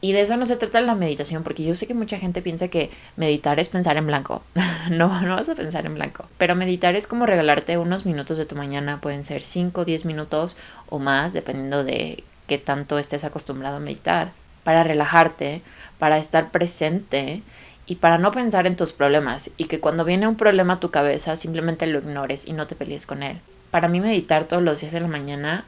Y 0.00 0.12
de 0.12 0.20
eso 0.20 0.36
no 0.36 0.44
se 0.46 0.56
trata 0.56 0.80
la 0.80 0.94
meditación, 0.94 1.42
porque 1.42 1.64
yo 1.64 1.74
sé 1.74 1.86
que 1.86 1.94
mucha 1.94 2.18
gente 2.18 2.42
piensa 2.42 2.68
que 2.68 2.90
meditar 3.16 3.58
es 3.58 3.68
pensar 3.68 3.96
en 3.96 4.06
blanco. 4.06 4.42
no, 4.90 5.20
no 5.22 5.36
vas 5.36 5.48
a 5.48 5.54
pensar 5.54 5.86
en 5.86 5.94
blanco. 5.94 6.26
Pero 6.38 6.54
meditar 6.54 6.96
es 6.96 7.06
como 7.06 7.26
regalarte 7.26 7.78
unos 7.78 8.04
minutos 8.04 8.38
de 8.38 8.46
tu 8.46 8.56
mañana, 8.56 9.00
pueden 9.00 9.24
ser 9.24 9.42
5 9.42 9.80
o 9.80 9.84
10 9.84 10.04
minutos 10.04 10.56
o 10.88 10.98
más, 10.98 11.32
dependiendo 11.32 11.82
de 11.82 12.24
que 12.46 12.58
tanto 12.58 12.98
estés 12.98 13.24
acostumbrado 13.24 13.76
a 13.76 13.80
meditar, 13.80 14.32
para 14.64 14.84
relajarte, 14.84 15.62
para 15.98 16.18
estar 16.18 16.50
presente 16.50 17.42
y 17.86 17.96
para 17.96 18.18
no 18.18 18.32
pensar 18.32 18.66
en 18.66 18.76
tus 18.76 18.92
problemas 18.92 19.50
y 19.56 19.66
que 19.66 19.80
cuando 19.80 20.04
viene 20.04 20.26
un 20.26 20.36
problema 20.36 20.74
a 20.74 20.80
tu 20.80 20.90
cabeza 20.90 21.36
simplemente 21.36 21.86
lo 21.86 22.00
ignores 22.00 22.46
y 22.46 22.52
no 22.52 22.66
te 22.66 22.74
pelees 22.74 23.06
con 23.06 23.22
él. 23.22 23.40
Para 23.70 23.88
mí 23.88 24.00
meditar 24.00 24.44
todos 24.44 24.62
los 24.62 24.80
días 24.80 24.92
de 24.92 25.00
la 25.00 25.08
mañana 25.08 25.64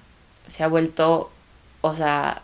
se 0.47 0.65
ha 0.65 0.69
vuelto, 0.69 1.31
o 1.81 1.95
sea, 1.95 2.43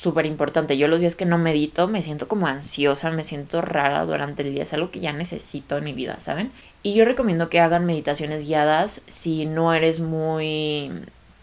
súper 0.00 0.24
importante. 0.24 0.78
Yo 0.78 0.88
los 0.88 1.00
días 1.00 1.14
que 1.14 1.26
no 1.26 1.36
medito 1.36 1.86
me 1.86 2.02
siento 2.02 2.26
como 2.26 2.46
ansiosa, 2.46 3.10
me 3.10 3.22
siento 3.22 3.60
rara 3.60 4.02
durante 4.06 4.42
el 4.42 4.54
día, 4.54 4.62
es 4.62 4.72
algo 4.72 4.90
que 4.90 5.00
ya 5.00 5.12
necesito 5.12 5.76
en 5.76 5.84
mi 5.84 5.92
vida, 5.92 6.18
¿saben? 6.20 6.52
Y 6.82 6.94
yo 6.94 7.04
recomiendo 7.04 7.50
que 7.50 7.60
hagan 7.60 7.84
meditaciones 7.84 8.46
guiadas 8.46 9.02
si 9.06 9.44
no 9.44 9.74
eres 9.74 10.00
muy 10.00 10.90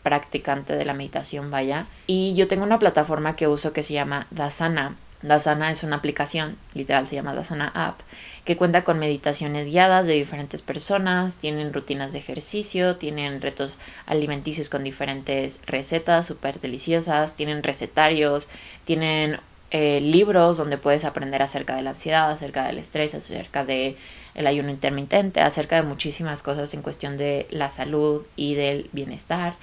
practicante 0.01 0.75
de 0.75 0.85
la 0.85 0.95
meditación, 0.95 1.51
vaya. 1.51 1.85
Y 2.07 2.33
yo 2.33 2.47
tengo 2.47 2.63
una 2.63 2.79
plataforma 2.79 3.35
que 3.35 3.47
uso 3.47 3.73
que 3.73 3.83
se 3.83 3.93
llama 3.93 4.25
Dasana. 4.31 4.95
Dasana 5.21 5.69
es 5.69 5.83
una 5.83 5.97
aplicación, 5.97 6.57
literal 6.73 7.05
se 7.05 7.13
llama 7.13 7.35
Dasana 7.35 7.71
App, 7.75 7.99
que 8.47 8.55
cuenta 8.55 8.85
con 8.85 8.97
meditaciones 8.97 9.67
guiadas 9.67 10.07
de 10.07 10.13
diferentes 10.13 10.61
personas, 10.61 11.35
tienen 11.35 11.73
rutinas 11.73 12.13
de 12.13 12.19
ejercicio, 12.19 12.95
tienen 12.95 13.41
retos 13.41 13.77
alimenticios 14.05 14.69
con 14.69 14.85
diferentes 14.85 15.59
recetas 15.65 16.27
súper 16.27 16.61
deliciosas, 16.61 17.35
tienen 17.35 17.61
recetarios, 17.61 18.47
tienen 18.85 19.41
eh, 19.71 19.99
libros 19.99 20.55
donde 20.55 20.77
puedes 20.77 21.03
aprender 21.03 21.41
acerca 21.41 21.75
de 21.75 21.81
la 21.81 21.89
ansiedad, 21.89 22.31
acerca 22.31 22.65
del 22.65 22.77
estrés, 22.77 23.13
acerca 23.15 23.65
de 23.65 23.97
el 24.33 24.47
ayuno 24.47 24.69
intermitente, 24.69 25.41
acerca 25.41 25.75
de 25.75 25.81
muchísimas 25.81 26.41
cosas 26.41 26.73
en 26.73 26.81
cuestión 26.81 27.17
de 27.17 27.47
la 27.49 27.69
salud 27.69 28.25
y 28.37 28.55
del 28.55 28.89
bienestar. 28.93 29.57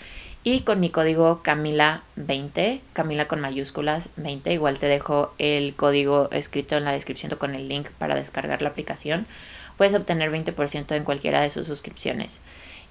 Y 0.46 0.60
con 0.60 0.78
mi 0.78 0.90
código 0.90 1.42
Camila20, 1.42 2.82
Camila 2.92 3.24
con 3.24 3.40
mayúsculas 3.40 4.10
20, 4.16 4.52
igual 4.52 4.78
te 4.78 4.86
dejo 4.86 5.32
el 5.38 5.74
código 5.74 6.28
escrito 6.32 6.76
en 6.76 6.84
la 6.84 6.92
descripción 6.92 7.34
con 7.38 7.54
el 7.54 7.66
link 7.66 7.88
para 7.96 8.14
descargar 8.14 8.60
la 8.60 8.68
aplicación. 8.68 9.26
Puedes 9.78 9.94
obtener 9.94 10.30
20% 10.30 10.94
en 10.94 11.04
cualquiera 11.04 11.40
de 11.40 11.48
sus 11.48 11.66
suscripciones. 11.66 12.42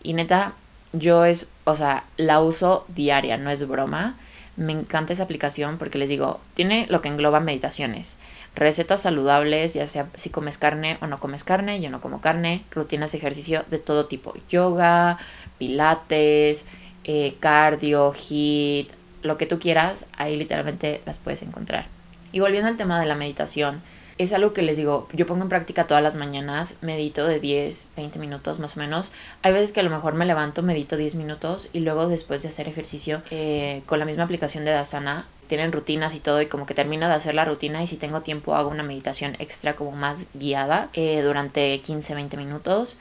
Y 0.01 0.13
neta, 0.13 0.55
yo 0.93 1.25
es, 1.25 1.49
o 1.63 1.75
sea, 1.75 2.05
la 2.17 2.41
uso 2.41 2.85
diaria, 2.87 3.37
no 3.37 3.51
es 3.51 3.67
broma. 3.67 4.17
Me 4.55 4.73
encanta 4.73 5.13
esa 5.13 5.23
aplicación 5.23 5.77
porque 5.77 5.99
les 5.99 6.09
digo, 6.09 6.39
tiene 6.55 6.87
lo 6.89 7.01
que 7.01 7.09
engloba 7.09 7.39
meditaciones, 7.39 8.17
recetas 8.55 9.01
saludables, 9.03 9.75
ya 9.75 9.85
sea 9.85 10.07
si 10.15 10.31
comes 10.31 10.57
carne 10.57 10.97
o 11.01 11.07
no 11.07 11.19
comes 11.19 11.43
carne, 11.43 11.81
yo 11.81 11.91
no 11.91 12.01
como 12.01 12.19
carne, 12.21 12.63
rutinas 12.71 13.11
de 13.11 13.17
ejercicio 13.19 13.63
de 13.69 13.79
todo 13.79 14.05
tipo, 14.05 14.35
yoga, 14.49 15.17
pilates, 15.57 16.65
eh, 17.03 17.35
cardio, 17.39 18.13
hit, 18.13 18.91
lo 19.21 19.37
que 19.37 19.45
tú 19.45 19.59
quieras, 19.59 20.05
ahí 20.17 20.35
literalmente 20.35 21.01
las 21.05 21.19
puedes 21.19 21.41
encontrar. 21.41 21.85
Y 22.31 22.39
volviendo 22.39 22.69
al 22.69 22.77
tema 22.77 22.99
de 22.99 23.05
la 23.05 23.15
meditación, 23.15 23.81
es 24.17 24.31
algo 24.33 24.53
que 24.53 24.61
les 24.61 24.77
digo, 24.77 25.07
yo 25.13 25.25
pongo 25.25 25.43
en 25.43 25.49
práctica 25.49 25.85
todas 25.85 26.03
las 26.03 26.15
mañanas, 26.15 26.75
medito 26.81 27.25
de 27.25 27.39
10, 27.39 27.89
20 27.95 28.19
minutos 28.19 28.59
más 28.59 28.77
o 28.77 28.79
menos. 28.79 29.11
Hay 29.41 29.53
veces 29.53 29.71
que 29.71 29.79
a 29.79 29.83
lo 29.83 29.89
mejor 29.89 30.13
me 30.13 30.25
levanto, 30.25 30.61
medito 30.61 30.97
10 30.97 31.15
minutos 31.15 31.69
y 31.73 31.79
luego 31.79 32.07
después 32.07 32.43
de 32.43 32.49
hacer 32.49 32.67
ejercicio 32.67 33.23
eh, 33.31 33.81
con 33.85 33.99
la 33.99 34.05
misma 34.05 34.23
aplicación 34.23 34.65
de 34.65 34.71
Dasana, 34.71 35.25
tienen 35.47 35.71
rutinas 35.71 36.13
y 36.13 36.19
todo 36.19 36.41
y 36.41 36.45
como 36.45 36.65
que 36.65 36.73
termino 36.73 37.07
de 37.07 37.13
hacer 37.13 37.35
la 37.35 37.45
rutina 37.45 37.81
y 37.83 37.87
si 37.87 37.97
tengo 37.97 38.21
tiempo 38.21 38.55
hago 38.55 38.69
una 38.69 38.83
meditación 38.83 39.35
extra 39.39 39.75
como 39.75 39.91
más 39.91 40.27
guiada 40.33 40.89
eh, 40.93 41.21
durante 41.21 41.79
15, 41.79 42.13
20 42.15 42.37
minutos. 42.37 42.97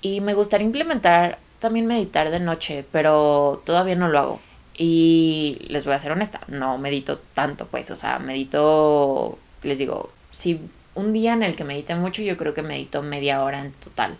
Y 0.00 0.20
me 0.20 0.34
gustaría 0.34 0.66
implementar 0.66 1.38
también 1.58 1.86
meditar 1.86 2.30
de 2.30 2.40
noche, 2.40 2.84
pero 2.92 3.62
todavía 3.64 3.94
no 3.94 4.08
lo 4.08 4.18
hago. 4.18 4.40
Y 4.76 5.58
les 5.68 5.84
voy 5.84 5.94
a 5.94 6.00
ser 6.00 6.12
honesta, 6.12 6.40
no 6.48 6.78
medito 6.78 7.18
tanto, 7.34 7.66
pues, 7.66 7.90
o 7.90 7.96
sea, 7.96 8.18
medito, 8.18 9.38
les 9.62 9.78
digo, 9.78 10.10
si 10.30 10.60
un 10.94 11.12
día 11.12 11.32
en 11.32 11.42
el 11.42 11.56
que 11.56 11.64
medite 11.64 11.94
mucho, 11.94 12.22
yo 12.22 12.36
creo 12.36 12.54
que 12.54 12.62
medito 12.62 13.02
media 13.02 13.42
hora 13.42 13.60
en 13.60 13.72
total. 13.72 14.16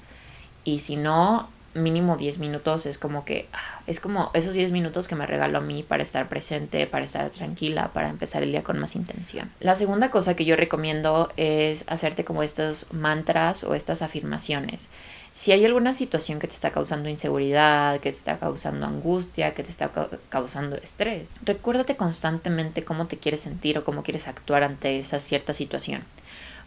Y 0.65 0.79
si 0.79 0.97
no, 0.97 1.49
mínimo 1.75 2.17
10 2.17 2.39
minutos 2.39 2.87
es 2.87 2.99
como 2.99 3.25
que 3.25 3.49
ah, 3.53 3.83
es 3.87 4.01
como 4.01 4.31
esos 4.35 4.55
10 4.55 4.73
minutos 4.73 5.09
que 5.09 5.15
me 5.15 5.27
regalo 5.27 5.59
a 5.59 5.61
mí 5.61 5.83
para 5.83 6.03
estar 6.03 6.29
presente, 6.29 6.87
para 6.87 7.05
estar 7.05 7.29
tranquila, 7.31 7.93
para 7.93 8.09
empezar 8.09 8.43
el 8.43 8.53
día 8.53 8.63
con 8.63 8.79
más 8.79 8.97
intención. 8.97 9.51
La 9.61 9.75
segunda 9.75 10.11
cosa 10.11 10.35
que 10.35 10.45
yo 10.45 10.57
recomiendo 10.57 11.33
es 11.37 11.85
hacerte 11.87 12.25
como 12.25 12.43
estos 12.43 12.87
mantras 12.93 13.65
o 13.65 13.75
estas 13.75 14.03
afirmaciones. 14.03 14.89
Si 15.33 15.51
hay 15.51 15.65
alguna 15.65 15.93
situación 15.93 16.39
que 16.39 16.47
te 16.47 16.55
está 16.55 16.71
causando 16.71 17.09
inseguridad, 17.09 17.95
que 17.95 18.11
te 18.11 18.17
está 18.17 18.39
causando 18.39 18.87
angustia, 18.87 19.53
que 19.53 19.65
te 19.65 19.71
está 19.71 19.91
causando 20.29 20.77
estrés, 20.77 21.35
recuérdate 21.45 21.97
constantemente 21.97 22.85
cómo 22.85 23.07
te 23.07 23.19
quieres 23.19 23.41
sentir 23.41 23.77
o 23.77 23.85
cómo 23.85 24.05
quieres 24.05 24.29
actuar 24.29 24.63
ante 24.63 24.97
esa 24.99 25.19
cierta 25.19 25.53
situación. 25.53 26.05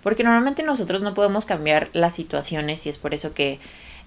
Porque 0.03 0.23
normalmente 0.23 0.63
nosotros 0.63 1.01
no 1.01 1.13
podemos 1.13 1.45
cambiar 1.45 1.89
las 1.93 2.15
situaciones 2.15 2.85
y 2.85 2.89
es 2.89 2.97
por 2.97 3.13
eso 3.13 3.33
que 3.33 3.59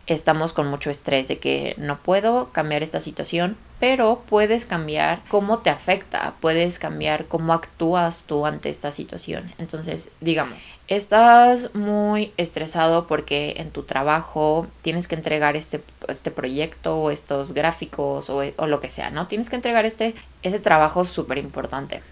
estamos 0.07 0.53
con 0.53 0.67
mucho 0.67 0.91
estrés 0.91 1.29
de 1.29 1.39
que 1.39 1.75
no 1.79 1.99
puedo 2.03 2.51
cambiar 2.51 2.83
esta 2.83 3.01
situación, 3.01 3.57
pero 3.79 4.23
puedes 4.29 4.67
cambiar 4.67 5.23
cómo 5.29 5.59
te 5.59 5.71
afecta, 5.71 6.35
puedes 6.41 6.79
cambiar 6.79 7.27
cómo 7.27 7.53
actúas 7.53 8.25
tú 8.25 8.45
ante 8.45 8.69
esta 8.69 8.93
situación. 8.93 9.53
Entonces, 9.59 10.11
digamos, 10.21 10.59
estás 10.89 11.75
muy 11.75 12.33
estresado 12.37 13.07
porque 13.07 13.55
en 13.59 13.71
tu 13.71 13.85
trabajo 13.85 14.67
tienes 14.83 15.07
que 15.09 15.15
entregar 15.15 15.57
este, 15.57 15.83
este 16.09 16.31
proyecto 16.31 16.97
o 16.99 17.11
estos 17.11 17.55
gráficos 17.55 18.31
o, 18.31 18.43
o 18.57 18.67
lo 18.67 18.81
que 18.81 18.89
sea, 18.89 19.11
¿no? 19.11 19.27
Tienes 19.29 19.49
que 19.49 19.57
entregar 19.57 19.87
este, 19.87 20.15
ese 20.43 20.59
trabajo 20.59 21.05
súper 21.05 21.39
importante 21.39 22.03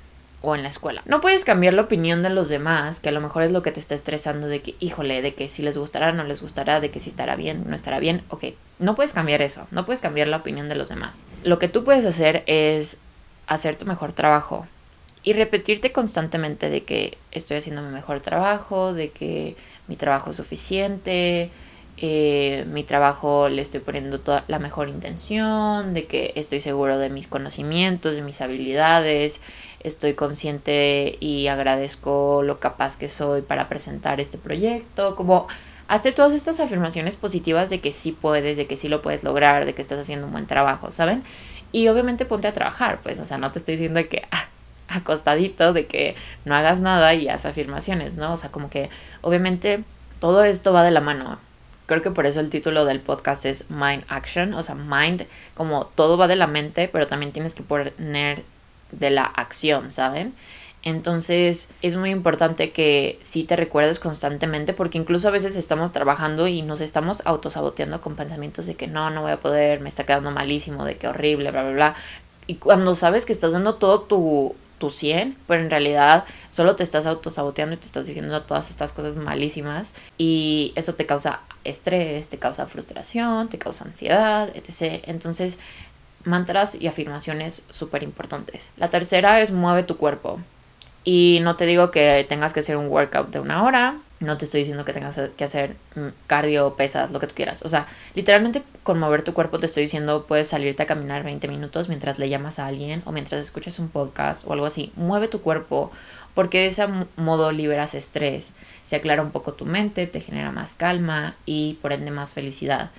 o 0.40 0.54
en 0.54 0.62
la 0.62 0.68
escuela. 0.68 1.02
No 1.04 1.20
puedes 1.20 1.44
cambiar 1.44 1.74
la 1.74 1.82
opinión 1.82 2.22
de 2.22 2.30
los 2.30 2.48
demás, 2.48 3.00
que 3.00 3.08
a 3.08 3.12
lo 3.12 3.20
mejor 3.20 3.42
es 3.42 3.52
lo 3.52 3.62
que 3.62 3.72
te 3.72 3.80
está 3.80 3.94
estresando 3.94 4.46
de 4.46 4.62
que, 4.62 4.76
híjole, 4.80 5.20
de 5.22 5.34
que 5.34 5.48
si 5.48 5.62
les 5.62 5.76
gustará, 5.76 6.12
no 6.12 6.24
les 6.24 6.42
gustará, 6.42 6.80
de 6.80 6.90
que 6.90 7.00
si 7.00 7.10
estará 7.10 7.36
bien, 7.36 7.64
no 7.66 7.74
estará 7.74 7.98
bien. 7.98 8.22
Ok, 8.28 8.44
no 8.78 8.94
puedes 8.94 9.12
cambiar 9.12 9.42
eso, 9.42 9.66
no 9.70 9.84
puedes 9.84 10.00
cambiar 10.00 10.28
la 10.28 10.36
opinión 10.38 10.68
de 10.68 10.76
los 10.76 10.88
demás. 10.88 11.22
Lo 11.42 11.58
que 11.58 11.68
tú 11.68 11.84
puedes 11.84 12.04
hacer 12.04 12.44
es 12.46 12.98
hacer 13.46 13.76
tu 13.76 13.86
mejor 13.86 14.12
trabajo 14.12 14.66
y 15.22 15.32
repetirte 15.32 15.92
constantemente 15.92 16.70
de 16.70 16.84
que 16.84 17.18
estoy 17.32 17.56
haciendo 17.56 17.82
mi 17.82 17.92
mejor 17.92 18.20
trabajo, 18.20 18.94
de 18.94 19.10
que 19.10 19.56
mi 19.88 19.96
trabajo 19.96 20.30
es 20.30 20.36
suficiente, 20.36 21.50
eh, 22.00 22.64
mi 22.68 22.84
trabajo 22.84 23.48
le 23.48 23.60
estoy 23.60 23.80
poniendo 23.80 24.20
toda 24.20 24.44
la 24.46 24.60
mejor 24.60 24.88
intención, 24.88 25.94
de 25.94 26.06
que 26.06 26.32
estoy 26.36 26.60
seguro 26.60 26.96
de 26.96 27.10
mis 27.10 27.26
conocimientos, 27.26 28.14
de 28.14 28.22
mis 28.22 28.40
habilidades, 28.40 29.40
estoy 29.80 30.14
consciente 30.14 31.16
y 31.20 31.46
agradezco 31.46 32.42
lo 32.42 32.60
capaz 32.60 32.96
que 32.96 33.08
soy 33.08 33.42
para 33.42 33.68
presentar 33.68 34.20
este 34.20 34.38
proyecto, 34.38 35.16
como 35.16 35.46
hazte 35.88 36.12
todas 36.12 36.32
estas 36.32 36.60
afirmaciones 36.60 37.16
positivas 37.16 37.70
de 37.70 37.80
que 37.80 37.92
sí 37.92 38.12
puedes, 38.12 38.56
de 38.56 38.66
que 38.66 38.76
sí 38.76 38.88
lo 38.88 39.02
puedes 39.02 39.24
lograr, 39.24 39.64
de 39.64 39.74
que 39.74 39.82
estás 39.82 39.98
haciendo 39.98 40.26
un 40.26 40.32
buen 40.32 40.46
trabajo, 40.46 40.92
¿saben? 40.92 41.24
Y 41.72 41.88
obviamente 41.88 42.24
ponte 42.24 42.48
a 42.48 42.52
trabajar, 42.52 43.00
pues, 43.02 43.20
o 43.20 43.24
sea, 43.24 43.38
no 43.38 43.52
te 43.52 43.58
estoy 43.58 43.74
diciendo 43.74 44.00
que 44.08 44.26
ah, 44.30 44.48
acostadito, 44.88 45.72
de 45.72 45.86
que 45.86 46.14
no 46.44 46.54
hagas 46.54 46.80
nada 46.80 47.14
y 47.14 47.28
haz 47.28 47.46
afirmaciones, 47.46 48.16
¿no? 48.16 48.32
O 48.32 48.36
sea, 48.36 48.50
como 48.50 48.70
que 48.70 48.90
obviamente 49.22 49.84
todo 50.20 50.44
esto 50.44 50.72
va 50.72 50.82
de 50.82 50.90
la 50.90 51.00
mano. 51.00 51.38
Creo 51.86 52.02
que 52.02 52.10
por 52.10 52.26
eso 52.26 52.40
el 52.40 52.50
título 52.50 52.84
del 52.84 53.00
podcast 53.00 53.46
es 53.46 53.64
Mind 53.70 54.04
Action, 54.08 54.52
o 54.52 54.62
sea, 54.62 54.74
mind, 54.74 55.26
como 55.54 55.86
todo 55.86 56.18
va 56.18 56.28
de 56.28 56.36
la 56.36 56.46
mente, 56.46 56.88
pero 56.88 57.06
también 57.06 57.32
tienes 57.32 57.54
que 57.54 57.62
poner 57.62 58.44
de 58.92 59.10
la 59.10 59.24
acción, 59.24 59.90
¿saben? 59.90 60.34
Entonces 60.82 61.68
es 61.82 61.96
muy 61.96 62.10
importante 62.10 62.70
que 62.70 63.18
sí 63.20 63.44
te 63.44 63.56
recuerdes 63.56 63.98
constantemente 63.98 64.72
porque 64.72 64.98
incluso 64.98 65.28
a 65.28 65.32
veces 65.32 65.56
estamos 65.56 65.92
trabajando 65.92 66.46
y 66.46 66.62
nos 66.62 66.80
estamos 66.80 67.22
autosaboteando 67.24 68.00
con 68.00 68.14
pensamientos 68.14 68.66
de 68.66 68.74
que 68.74 68.86
no, 68.86 69.10
no 69.10 69.22
voy 69.22 69.32
a 69.32 69.40
poder, 69.40 69.80
me 69.80 69.88
está 69.88 70.06
quedando 70.06 70.30
malísimo, 70.30 70.84
de 70.84 70.96
que 70.96 71.08
horrible, 71.08 71.50
bla, 71.50 71.62
bla, 71.62 71.72
bla. 71.72 71.94
Y 72.46 72.54
cuando 72.54 72.94
sabes 72.94 73.26
que 73.26 73.32
estás 73.32 73.52
dando 73.52 73.74
todo 73.74 74.02
tu, 74.02 74.54
tu 74.78 74.90
100, 74.90 75.36
pero 75.46 75.60
en 75.60 75.70
realidad 75.70 76.24
solo 76.50 76.76
te 76.76 76.84
estás 76.84 77.06
autosaboteando 77.06 77.74
y 77.74 77.78
te 77.78 77.86
estás 77.86 78.06
diciendo 78.06 78.42
todas 78.42 78.70
estas 78.70 78.92
cosas 78.92 79.16
malísimas 79.16 79.94
y 80.16 80.72
eso 80.76 80.94
te 80.94 81.06
causa 81.06 81.40
estrés, 81.64 82.28
te 82.28 82.38
causa 82.38 82.66
frustración, 82.66 83.48
te 83.48 83.58
causa 83.58 83.84
ansiedad, 83.84 84.50
etc. 84.54 85.02
Entonces, 85.06 85.58
mantras 86.28 86.76
y 86.78 86.86
afirmaciones 86.86 87.62
súper 87.70 88.02
importantes. 88.02 88.70
La 88.76 88.90
tercera 88.90 89.40
es 89.40 89.52
mueve 89.52 89.82
tu 89.82 89.96
cuerpo. 89.96 90.38
Y 91.04 91.38
no 91.42 91.56
te 91.56 91.66
digo 91.66 91.90
que 91.90 92.26
tengas 92.28 92.52
que 92.52 92.60
hacer 92.60 92.76
un 92.76 92.88
workout 92.88 93.30
de 93.30 93.40
una 93.40 93.64
hora, 93.64 93.98
no 94.20 94.36
te 94.36 94.44
estoy 94.44 94.60
diciendo 94.60 94.84
que 94.84 94.92
tengas 94.92 95.18
que 95.36 95.44
hacer 95.44 95.76
mm, 95.94 96.08
cardio, 96.26 96.74
pesas, 96.74 97.12
lo 97.12 97.20
que 97.20 97.28
tú 97.28 97.34
quieras. 97.34 97.62
O 97.62 97.68
sea, 97.68 97.86
literalmente 98.14 98.62
con 98.82 98.98
mover 98.98 99.22
tu 99.22 99.32
cuerpo 99.32 99.58
te 99.58 99.66
estoy 99.66 99.84
diciendo, 99.84 100.26
puedes 100.26 100.48
salirte 100.48 100.82
a 100.82 100.86
caminar 100.86 101.22
20 101.22 101.46
minutos 101.48 101.88
mientras 101.88 102.18
le 102.18 102.28
llamas 102.28 102.58
a 102.58 102.66
alguien 102.66 103.02
o 103.06 103.12
mientras 103.12 103.40
escuchas 103.40 103.78
un 103.78 103.88
podcast 103.88 104.44
o 104.46 104.52
algo 104.52 104.66
así. 104.66 104.92
Mueve 104.96 105.28
tu 105.28 105.40
cuerpo 105.40 105.90
porque 106.34 106.60
de 106.60 106.66
ese 106.66 106.86
modo 107.16 107.52
liberas 107.52 107.94
estrés, 107.94 108.52
se 108.82 108.96
aclara 108.96 109.22
un 109.22 109.30
poco 109.30 109.54
tu 109.54 109.66
mente, 109.66 110.06
te 110.06 110.20
genera 110.20 110.52
más 110.52 110.74
calma 110.74 111.36
y 111.46 111.74
por 111.80 111.92
ende 111.92 112.10
más 112.10 112.34
felicidad. 112.34 112.90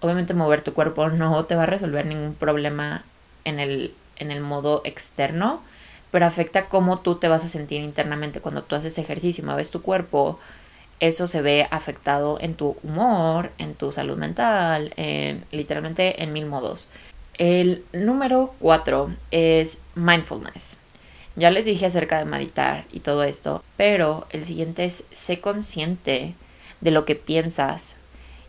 Obviamente 0.00 0.34
mover 0.34 0.62
tu 0.62 0.72
cuerpo 0.74 1.08
no 1.08 1.44
te 1.44 1.54
va 1.54 1.64
a 1.64 1.66
resolver 1.66 2.06
ningún 2.06 2.34
problema 2.34 3.04
en 3.44 3.60
el, 3.60 3.94
en 4.16 4.30
el 4.30 4.40
modo 4.40 4.82
externo, 4.84 5.62
pero 6.10 6.26
afecta 6.26 6.66
cómo 6.68 7.00
tú 7.00 7.16
te 7.16 7.28
vas 7.28 7.44
a 7.44 7.48
sentir 7.48 7.82
internamente 7.82 8.40
cuando 8.40 8.62
tú 8.62 8.74
haces 8.74 8.98
ejercicio 8.98 9.42
y 9.42 9.46
mueves 9.46 9.70
tu 9.70 9.82
cuerpo. 9.82 10.38
Eso 10.98 11.26
se 11.26 11.40
ve 11.40 11.66
afectado 11.70 12.38
en 12.40 12.54
tu 12.54 12.76
humor, 12.82 13.52
en 13.58 13.74
tu 13.74 13.90
salud 13.92 14.18
mental, 14.18 14.92
en, 14.96 15.44
literalmente 15.50 16.22
en 16.22 16.32
mil 16.32 16.46
modos. 16.46 16.88
El 17.34 17.84
número 17.92 18.54
cuatro 18.58 19.10
es 19.30 19.80
mindfulness. 19.94 20.76
Ya 21.36 21.50
les 21.50 21.64
dije 21.64 21.86
acerca 21.86 22.18
de 22.18 22.26
meditar 22.26 22.84
y 22.92 23.00
todo 23.00 23.22
esto, 23.22 23.64
pero 23.78 24.26
el 24.30 24.44
siguiente 24.44 24.84
es 24.84 25.04
sé 25.10 25.40
consciente 25.40 26.34
de 26.82 26.90
lo 26.90 27.06
que 27.06 27.14
piensas. 27.14 27.96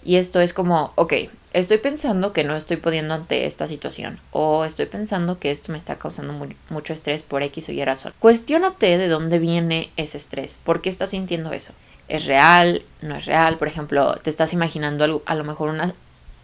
Y 0.03 0.15
esto 0.15 0.41
es 0.41 0.53
como, 0.53 0.93
ok, 0.95 1.13
estoy 1.53 1.77
pensando 1.77 2.33
que 2.33 2.43
no 2.43 2.55
estoy 2.55 2.77
pudiendo 2.77 3.13
ante 3.13 3.45
esta 3.45 3.67
situación 3.67 4.19
o 4.31 4.65
estoy 4.65 4.87
pensando 4.87 5.39
que 5.39 5.51
esto 5.51 5.71
me 5.71 5.77
está 5.77 5.97
causando 5.97 6.33
mucho 6.69 6.93
estrés 6.93 7.23
por 7.23 7.43
X 7.43 7.69
o 7.69 7.71
Y 7.71 7.83
razón. 7.85 8.13
Cuestiónate 8.19 8.97
de 8.97 9.07
dónde 9.07 9.39
viene 9.39 9.91
ese 9.97 10.17
estrés, 10.17 10.59
por 10.63 10.81
qué 10.81 10.89
estás 10.89 11.11
sintiendo 11.11 11.51
eso. 11.53 11.73
¿Es 12.07 12.25
real? 12.25 12.83
¿No 13.01 13.15
es 13.15 13.25
real? 13.25 13.57
Por 13.57 13.67
ejemplo, 13.67 14.15
te 14.15 14.29
estás 14.29 14.53
imaginando 14.53 15.23
a 15.25 15.35
lo 15.35 15.43
mejor 15.43 15.69
una 15.69 15.93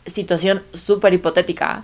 situación 0.05 0.63
súper 0.71 1.13
hipotética 1.13 1.83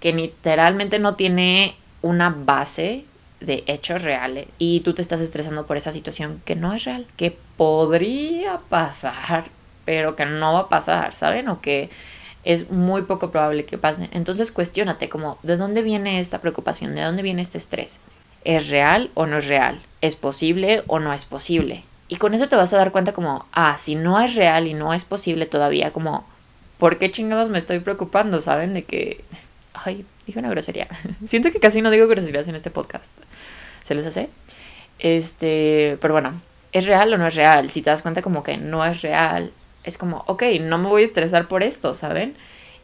que 0.00 0.12
literalmente 0.12 0.98
no 0.98 1.14
tiene 1.14 1.76
una 2.00 2.30
base 2.30 3.04
de 3.40 3.64
hechos 3.66 4.02
reales 4.02 4.46
y 4.58 4.80
tú 4.80 4.94
te 4.94 5.02
estás 5.02 5.20
estresando 5.20 5.66
por 5.66 5.76
esa 5.76 5.92
situación 5.92 6.42
que 6.44 6.56
no 6.56 6.72
es 6.72 6.84
real, 6.84 7.06
que 7.16 7.36
podría 7.56 8.60
pasar, 8.68 9.50
pero 9.84 10.16
que 10.16 10.26
no 10.26 10.54
va 10.54 10.60
a 10.60 10.68
pasar, 10.68 11.14
¿saben? 11.14 11.48
O 11.48 11.60
que 11.60 11.90
es 12.44 12.70
muy 12.70 13.02
poco 13.02 13.30
probable 13.30 13.64
que 13.64 13.78
pase. 13.78 14.08
Entonces 14.12 14.52
cuestionate 14.52 15.08
como, 15.08 15.38
¿de 15.42 15.56
dónde 15.56 15.82
viene 15.82 16.20
esta 16.20 16.40
preocupación? 16.40 16.94
¿De 16.94 17.02
dónde 17.02 17.22
viene 17.22 17.42
este 17.42 17.58
estrés? 17.58 17.98
¿Es 18.44 18.68
real 18.68 19.10
o 19.14 19.26
no 19.26 19.38
es 19.38 19.46
real? 19.46 19.80
¿Es 20.00 20.16
posible 20.16 20.82
o 20.88 20.98
no 20.98 21.12
es 21.12 21.24
posible? 21.24 21.84
Y 22.08 22.16
con 22.16 22.34
eso 22.34 22.48
te 22.48 22.56
vas 22.56 22.74
a 22.74 22.78
dar 22.78 22.92
cuenta 22.92 23.12
como, 23.12 23.46
ah, 23.52 23.76
si 23.78 23.94
no 23.94 24.20
es 24.20 24.34
real 24.34 24.66
y 24.66 24.74
no 24.74 24.92
es 24.92 25.04
posible 25.04 25.46
todavía, 25.46 25.92
como, 25.92 26.26
¿por 26.78 26.98
qué 26.98 27.10
chingados 27.10 27.48
me 27.48 27.58
estoy 27.58 27.78
preocupando? 27.78 28.40
¿Saben? 28.40 28.74
De 28.74 28.84
que, 28.84 29.24
ay, 29.72 30.04
dije 30.26 30.38
una 30.38 30.50
grosería. 30.50 30.88
Siento 31.24 31.50
que 31.52 31.60
casi 31.60 31.80
no 31.80 31.90
digo 31.90 32.08
groserías 32.08 32.48
en 32.48 32.56
este 32.56 32.70
podcast. 32.70 33.12
¿Se 33.82 33.94
les 33.94 34.04
hace? 34.04 34.28
Este, 34.98 35.96
pero 36.00 36.12
bueno, 36.12 36.40
¿es 36.72 36.86
real 36.86 37.14
o 37.14 37.18
no 37.18 37.26
es 37.28 37.34
real? 37.34 37.70
Si 37.70 37.82
te 37.82 37.90
das 37.90 38.02
cuenta 38.02 38.20
como 38.20 38.42
que 38.42 38.56
no 38.56 38.84
es 38.84 39.02
real, 39.02 39.52
es 39.84 39.98
como, 39.98 40.24
ok, 40.26 40.42
no 40.60 40.78
me 40.78 40.88
voy 40.88 41.02
a 41.02 41.04
estresar 41.04 41.48
por 41.48 41.62
esto, 41.62 41.94
¿saben? 41.94 42.36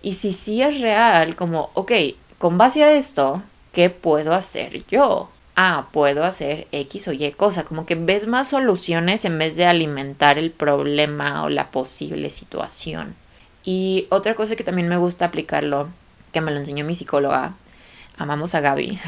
Y 0.02 0.14
si 0.14 0.32
sí 0.32 0.62
es 0.62 0.80
real, 0.80 1.36
como, 1.36 1.70
ok, 1.74 1.92
con 2.38 2.58
base 2.58 2.84
a 2.84 2.92
esto, 2.92 3.42
¿qué 3.72 3.90
puedo 3.90 4.34
hacer 4.34 4.84
yo? 4.86 5.30
Ah, 5.56 5.88
puedo 5.92 6.24
hacer 6.24 6.68
X 6.70 7.08
o 7.08 7.12
Y 7.12 7.32
cosa, 7.32 7.64
como 7.64 7.84
que 7.84 7.96
ves 7.96 8.26
más 8.28 8.48
soluciones 8.48 9.24
en 9.24 9.38
vez 9.38 9.56
de 9.56 9.66
alimentar 9.66 10.38
el 10.38 10.52
problema 10.52 11.42
o 11.42 11.48
la 11.48 11.70
posible 11.70 12.30
situación. 12.30 13.16
Y 13.64 14.06
otra 14.10 14.34
cosa 14.34 14.54
que 14.54 14.64
también 14.64 14.88
me 14.88 14.96
gusta 14.96 15.26
aplicarlo, 15.26 15.88
que 16.32 16.40
me 16.40 16.52
lo 16.52 16.58
enseñó 16.58 16.84
mi 16.84 16.94
psicóloga, 16.94 17.54
amamos 18.16 18.54
a 18.54 18.60
Gaby. 18.60 19.00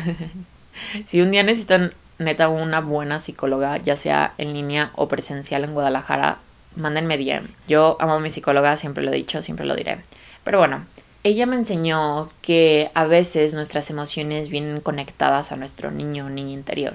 si 1.07 1.21
un 1.21 1.31
día 1.31 1.45
necesitan 1.45 1.95
neta 2.19 2.49
una 2.49 2.81
buena 2.81 3.19
psicóloga, 3.19 3.77
ya 3.79 3.97
sea 3.97 4.35
en 4.37 4.53
línea 4.53 4.91
o 4.95 5.09
presencial 5.09 5.65
en 5.65 5.73
Guadalajara, 5.73 6.39
mándenme 6.77 7.19
DM. 7.19 7.49
Yo 7.69 7.97
amo 8.01 8.15
a 8.15 8.21
mi 8.21 8.31
psicóloga, 8.31 8.77
siempre 8.77 9.05
lo 9.05 9.13
he 9.13 9.17
dicho, 9.17 9.43
siempre 9.43 9.67
lo 9.67 9.77
diré. 9.77 9.99
Pero 10.45 10.59
bueno, 10.59 10.87
ella 11.23 11.47
me 11.47 11.57
enseñó 11.57 12.31
que 12.41 12.91
a 12.95 13.05
veces 13.05 13.55
nuestras 13.55 13.91
emociones 13.91 14.49
vienen 14.49 14.81
conectadas 14.81 15.53
a 15.53 15.57
nuestro 15.57 15.91
niño 15.91 16.27
o 16.27 16.31
niña 16.31 16.53
interior. 16.53 16.95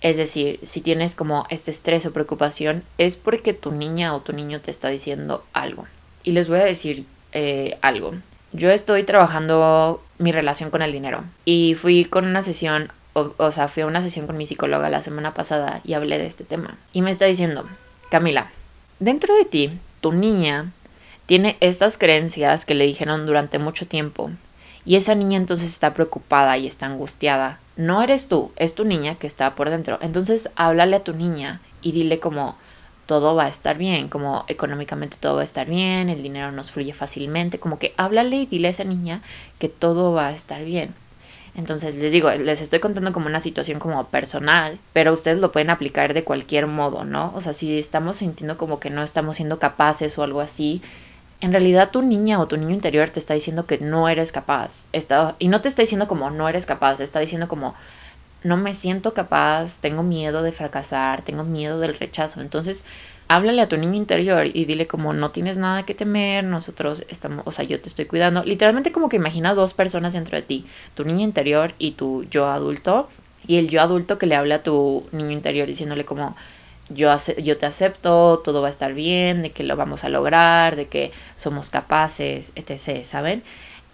Es 0.00 0.16
decir, 0.16 0.60
si 0.62 0.80
tienes 0.80 1.14
como 1.14 1.46
este 1.50 1.70
estrés 1.70 2.06
o 2.06 2.12
preocupación, 2.12 2.84
es 2.96 3.16
porque 3.16 3.52
tu 3.52 3.72
niña 3.72 4.14
o 4.14 4.20
tu 4.20 4.32
niño 4.32 4.60
te 4.60 4.70
está 4.70 4.88
diciendo 4.88 5.44
algo. 5.52 5.86
Y 6.22 6.32
les 6.32 6.48
voy 6.48 6.60
a 6.60 6.64
decir 6.64 7.06
eh, 7.32 7.78
algo. 7.82 8.14
Yo 8.52 8.70
estoy 8.70 9.02
trabajando 9.02 10.02
mi 10.18 10.32
relación 10.32 10.70
con 10.70 10.80
el 10.80 10.92
dinero 10.92 11.24
y 11.44 11.74
fui 11.74 12.04
con 12.04 12.26
una 12.26 12.40
sesión, 12.42 12.92
o, 13.12 13.34
o 13.36 13.50
sea, 13.50 13.68
fui 13.68 13.82
a 13.82 13.86
una 13.86 14.00
sesión 14.00 14.26
con 14.26 14.38
mi 14.38 14.46
psicóloga 14.46 14.88
la 14.88 15.02
semana 15.02 15.34
pasada 15.34 15.80
y 15.84 15.94
hablé 15.94 16.18
de 16.18 16.26
este 16.26 16.44
tema. 16.44 16.78
Y 16.92 17.02
me 17.02 17.10
está 17.10 17.26
diciendo, 17.26 17.66
Camila, 18.08 18.50
Dentro 18.98 19.36
de 19.36 19.44
ti, 19.44 19.78
tu 20.00 20.12
niña 20.12 20.72
tiene 21.26 21.58
estas 21.60 21.98
creencias 21.98 22.64
que 22.64 22.74
le 22.74 22.86
dijeron 22.86 23.26
durante 23.26 23.58
mucho 23.58 23.86
tiempo 23.86 24.30
y 24.86 24.96
esa 24.96 25.14
niña 25.14 25.36
entonces 25.36 25.68
está 25.68 25.92
preocupada 25.92 26.56
y 26.56 26.66
está 26.66 26.86
angustiada. 26.86 27.60
No 27.76 28.02
eres 28.02 28.26
tú, 28.26 28.52
es 28.56 28.74
tu 28.74 28.86
niña 28.86 29.16
que 29.16 29.26
está 29.26 29.54
por 29.54 29.68
dentro. 29.68 29.98
Entonces 30.00 30.50
háblale 30.56 30.96
a 30.96 31.04
tu 31.04 31.12
niña 31.12 31.60
y 31.82 31.92
dile 31.92 32.20
como 32.20 32.56
todo 33.04 33.34
va 33.34 33.44
a 33.44 33.48
estar 33.48 33.76
bien, 33.76 34.08
como 34.08 34.46
económicamente 34.48 35.18
todo 35.20 35.34
va 35.34 35.40
a 35.42 35.44
estar 35.44 35.68
bien, 35.68 36.08
el 36.08 36.22
dinero 36.22 36.50
nos 36.50 36.70
fluye 36.70 36.94
fácilmente, 36.94 37.58
como 37.58 37.78
que 37.78 37.92
háblale 37.98 38.36
y 38.36 38.46
dile 38.46 38.68
a 38.68 38.70
esa 38.70 38.84
niña 38.84 39.20
que 39.58 39.68
todo 39.68 40.14
va 40.14 40.28
a 40.28 40.32
estar 40.32 40.64
bien. 40.64 40.94
Entonces 41.56 41.94
les 41.94 42.12
digo, 42.12 42.30
les 42.30 42.60
estoy 42.60 42.80
contando 42.80 43.12
como 43.12 43.26
una 43.26 43.40
situación 43.40 43.78
como 43.78 44.04
personal, 44.08 44.78
pero 44.92 45.12
ustedes 45.12 45.38
lo 45.38 45.52
pueden 45.52 45.70
aplicar 45.70 46.12
de 46.12 46.22
cualquier 46.22 46.66
modo, 46.66 47.04
¿no? 47.04 47.32
O 47.34 47.40
sea, 47.40 47.54
si 47.54 47.78
estamos 47.78 48.16
sintiendo 48.16 48.58
como 48.58 48.78
que 48.78 48.90
no 48.90 49.02
estamos 49.02 49.36
siendo 49.36 49.58
capaces 49.58 50.18
o 50.18 50.22
algo 50.22 50.42
así, 50.42 50.82
en 51.40 51.52
realidad 51.52 51.90
tu 51.90 52.02
niña 52.02 52.40
o 52.40 52.46
tu 52.46 52.58
niño 52.58 52.74
interior 52.74 53.08
te 53.08 53.18
está 53.18 53.32
diciendo 53.32 53.66
que 53.66 53.78
no 53.78 54.08
eres 54.10 54.32
capaz. 54.32 54.86
Está, 54.92 55.34
y 55.38 55.48
no 55.48 55.62
te 55.62 55.68
está 55.68 55.80
diciendo 55.80 56.08
como 56.08 56.30
no 56.30 56.46
eres 56.46 56.66
capaz, 56.66 56.98
te 56.98 57.04
está 57.04 57.20
diciendo 57.20 57.48
como 57.48 57.74
no 58.42 58.56
me 58.56 58.74
siento 58.74 59.14
capaz, 59.14 59.80
tengo 59.80 60.02
miedo 60.02 60.42
de 60.42 60.52
fracasar, 60.52 61.22
tengo 61.22 61.44
miedo 61.44 61.80
del 61.80 61.98
rechazo. 61.98 62.40
Entonces, 62.40 62.84
háblale 63.28 63.62
a 63.62 63.68
tu 63.68 63.76
niño 63.76 63.94
interior 63.94 64.46
y 64.52 64.64
dile 64.64 64.86
como 64.86 65.12
no 65.12 65.30
tienes 65.30 65.58
nada 65.58 65.84
que 65.84 65.94
temer, 65.94 66.44
nosotros 66.44 67.04
estamos, 67.08 67.42
o 67.46 67.50
sea, 67.50 67.64
yo 67.64 67.80
te 67.80 67.88
estoy 67.88 68.04
cuidando. 68.04 68.44
Literalmente 68.44 68.92
como 68.92 69.08
que 69.08 69.16
imagina 69.16 69.54
dos 69.54 69.74
personas 69.74 70.12
dentro 70.12 70.36
de 70.36 70.42
ti, 70.42 70.66
tu 70.94 71.04
niño 71.04 71.24
interior 71.24 71.74
y 71.78 71.92
tu 71.92 72.24
yo 72.24 72.46
adulto. 72.48 73.08
Y 73.48 73.56
el 73.56 73.68
yo 73.68 73.80
adulto 73.80 74.18
que 74.18 74.26
le 74.26 74.34
habla 74.34 74.56
a 74.56 74.62
tu 74.62 75.06
niño 75.12 75.30
interior 75.30 75.68
diciéndole 75.68 76.04
como 76.04 76.36
yo, 76.88 77.14
yo 77.42 77.58
te 77.58 77.66
acepto, 77.66 78.40
todo 78.44 78.60
va 78.60 78.68
a 78.68 78.70
estar 78.70 78.94
bien, 78.94 79.42
de 79.42 79.50
que 79.50 79.62
lo 79.62 79.76
vamos 79.76 80.04
a 80.04 80.08
lograr, 80.08 80.76
de 80.76 80.86
que 80.86 81.12
somos 81.34 81.70
capaces, 81.70 82.52
etc. 82.54 83.04
¿Saben? 83.04 83.42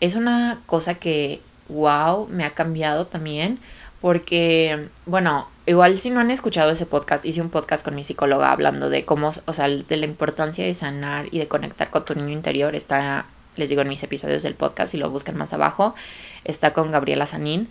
Es 0.01 0.15
una 0.15 0.61
cosa 0.67 0.95
que, 0.95 1.41
wow, 1.69 2.29
me 2.29 2.45
ha 2.45 2.51
cambiado 2.51 3.07
también 3.07 3.61
porque, 4.03 4.89
bueno, 5.07 5.49
igual 5.65 5.97
si 5.97 6.11
no 6.11 6.19
han 6.19 6.33
escuchado 6.33 6.73
ese 6.73 6.87
podcast, 6.87 7.25
hice 7.25 7.41
un 7.41 7.51
podcast 7.51 7.85
con 7.85 7.95
mi 7.95 8.03
psicóloga 8.03 8.51
hablando 8.51 8.91
de 8.91 9.05
cómo, 9.05 9.31
o 9.47 9.53
sea, 9.53 9.69
de 9.69 9.97
la 9.97 10.07
importancia 10.07 10.65
de 10.65 10.75
sanar 10.75 11.29
y 11.31 11.39
de 11.39 11.47
conectar 11.47 11.89
con 11.91 12.05
tu 12.05 12.17
niño 12.17 12.31
interior. 12.31 12.75
Está, 12.75 13.27
les 13.55 13.69
digo, 13.69 13.81
en 13.81 13.89
mis 13.89 14.03
episodios 14.03 14.43
del 14.43 14.57
podcast, 14.57 14.93
y 14.95 14.97
lo 14.97 15.09
buscan 15.09 15.37
más 15.37 15.53
abajo, 15.53 15.95
está 16.43 16.73
con 16.73 16.91
Gabriela 16.91 17.27
Sanín. 17.27 17.69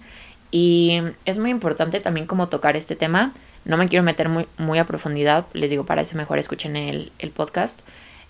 Y 0.52 1.02
es 1.26 1.38
muy 1.38 1.50
importante 1.50 2.00
también 2.00 2.28
como 2.28 2.48
tocar 2.48 2.78
este 2.78 2.96
tema. 2.96 3.34
No 3.66 3.76
me 3.76 3.90
quiero 3.90 4.04
meter 4.04 4.30
muy, 4.30 4.48
muy 4.58 4.80
a 4.80 4.86
profundidad, 4.86 5.46
les 5.52 5.70
digo, 5.70 5.86
para 5.86 6.02
eso 6.02 6.16
mejor 6.16 6.40
escuchen 6.40 6.78
el, 6.78 7.12
el 7.20 7.32
podcast, 7.32 7.82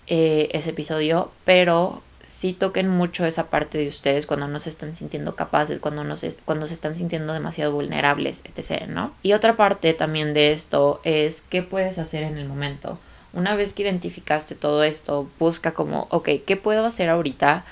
eh, 0.08 0.48
ese 0.50 0.70
episodio, 0.70 1.30
pero 1.44 2.02
sí 2.24 2.52
toquen 2.52 2.88
mucho 2.88 3.24
esa 3.24 3.50
parte 3.50 3.78
de 3.78 3.88
ustedes 3.88 4.26
cuando 4.26 4.48
no 4.48 4.60
se 4.60 4.70
están 4.70 4.94
sintiendo 4.94 5.36
capaces, 5.36 5.80
cuando, 5.80 6.04
no 6.04 6.16
se, 6.16 6.34
cuando 6.44 6.66
se 6.66 6.74
están 6.74 6.94
sintiendo 6.94 7.32
demasiado 7.32 7.72
vulnerables, 7.72 8.42
etc., 8.44 8.86
¿no? 8.88 9.12
Y 9.22 9.32
otra 9.32 9.56
parte 9.56 9.94
también 9.94 10.34
de 10.34 10.52
esto 10.52 11.00
es 11.04 11.42
qué 11.42 11.62
puedes 11.62 11.98
hacer 11.98 12.22
en 12.22 12.38
el 12.38 12.46
momento. 12.46 12.98
Una 13.32 13.56
vez 13.56 13.72
que 13.72 13.82
identificaste 13.82 14.54
todo 14.54 14.84
esto, 14.84 15.28
busca 15.38 15.72
como, 15.72 16.06
ok, 16.10 16.28
¿qué 16.46 16.56
puedo 16.56 16.84
hacer 16.84 17.08
ahorita 17.08 17.64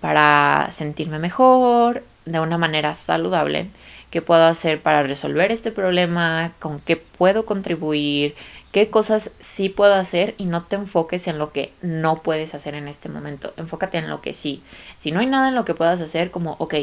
para 0.00 0.68
sentirme 0.70 1.18
mejor, 1.18 2.04
de 2.26 2.40
una 2.40 2.58
manera 2.58 2.94
saludable? 2.94 3.68
¿Qué 4.10 4.22
puedo 4.22 4.44
hacer 4.44 4.82
para 4.82 5.02
resolver 5.02 5.50
este 5.50 5.72
problema? 5.72 6.52
¿Con 6.58 6.80
qué 6.80 6.96
puedo 6.96 7.46
contribuir? 7.46 8.34
Qué 8.72 8.90
cosas 8.90 9.32
sí 9.38 9.68
puedo 9.68 9.94
hacer 9.94 10.34
y 10.38 10.44
no 10.44 10.64
te 10.64 10.76
enfoques 10.76 11.26
en 11.26 11.38
lo 11.38 11.52
que 11.52 11.72
no 11.80 12.22
puedes 12.22 12.54
hacer 12.54 12.74
en 12.74 12.88
este 12.88 13.08
momento. 13.08 13.52
Enfócate 13.56 13.98
en 13.98 14.08
lo 14.10 14.20
que 14.20 14.34
sí. 14.34 14.62
Si 14.96 15.10
no 15.10 15.20
hay 15.20 15.26
nada 15.26 15.48
en 15.48 15.54
lo 15.54 15.64
que 15.64 15.74
puedas 15.74 16.00
hacer, 16.00 16.30
como, 16.30 16.56
ok, 16.58 16.74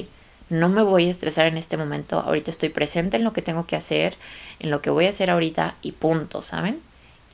no 0.50 0.70
me 0.70 0.84
voy 0.84 1.08
a 1.08 1.12
estresar 1.12 1.48
en 1.48 1.58
este 1.58 1.78
momento, 1.78 2.20
ahorita 2.20 2.52
estoy 2.52 2.70
presente 2.70 3.18
en 3.18 3.24
lo 3.24 3.34
que 3.34 3.42
tengo 3.42 3.66
que 3.66 3.76
hacer, 3.76 4.16
en 4.60 4.70
lo 4.70 4.82
que 4.82 4.90
voy 4.90 5.06
a 5.06 5.10
hacer 5.10 5.30
ahorita 5.30 5.76
y 5.82 5.94
punto, 5.94 6.42
¿saben? 6.42 6.82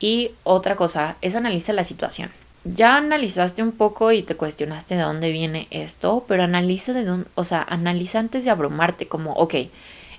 Y 0.00 0.32
otra 0.44 0.76
cosa 0.76 1.16
es 1.20 1.34
analiza 1.34 1.72
la 1.72 1.84
situación. 1.84 2.30
Ya 2.64 2.96
analizaste 2.96 3.62
un 3.62 3.72
poco 3.72 4.12
y 4.12 4.22
te 4.22 4.36
cuestionaste 4.36 4.94
de 4.94 5.02
dónde 5.02 5.30
viene 5.30 5.66
esto, 5.70 6.24
pero 6.28 6.44
analiza 6.44 6.92
de 6.92 7.04
dónde, 7.04 7.28
o 7.34 7.44
sea, 7.44 7.62
analiza 7.62 8.18
antes 8.18 8.44
de 8.44 8.50
abrumarte, 8.50 9.08
como, 9.08 9.32
ok, 9.32 9.54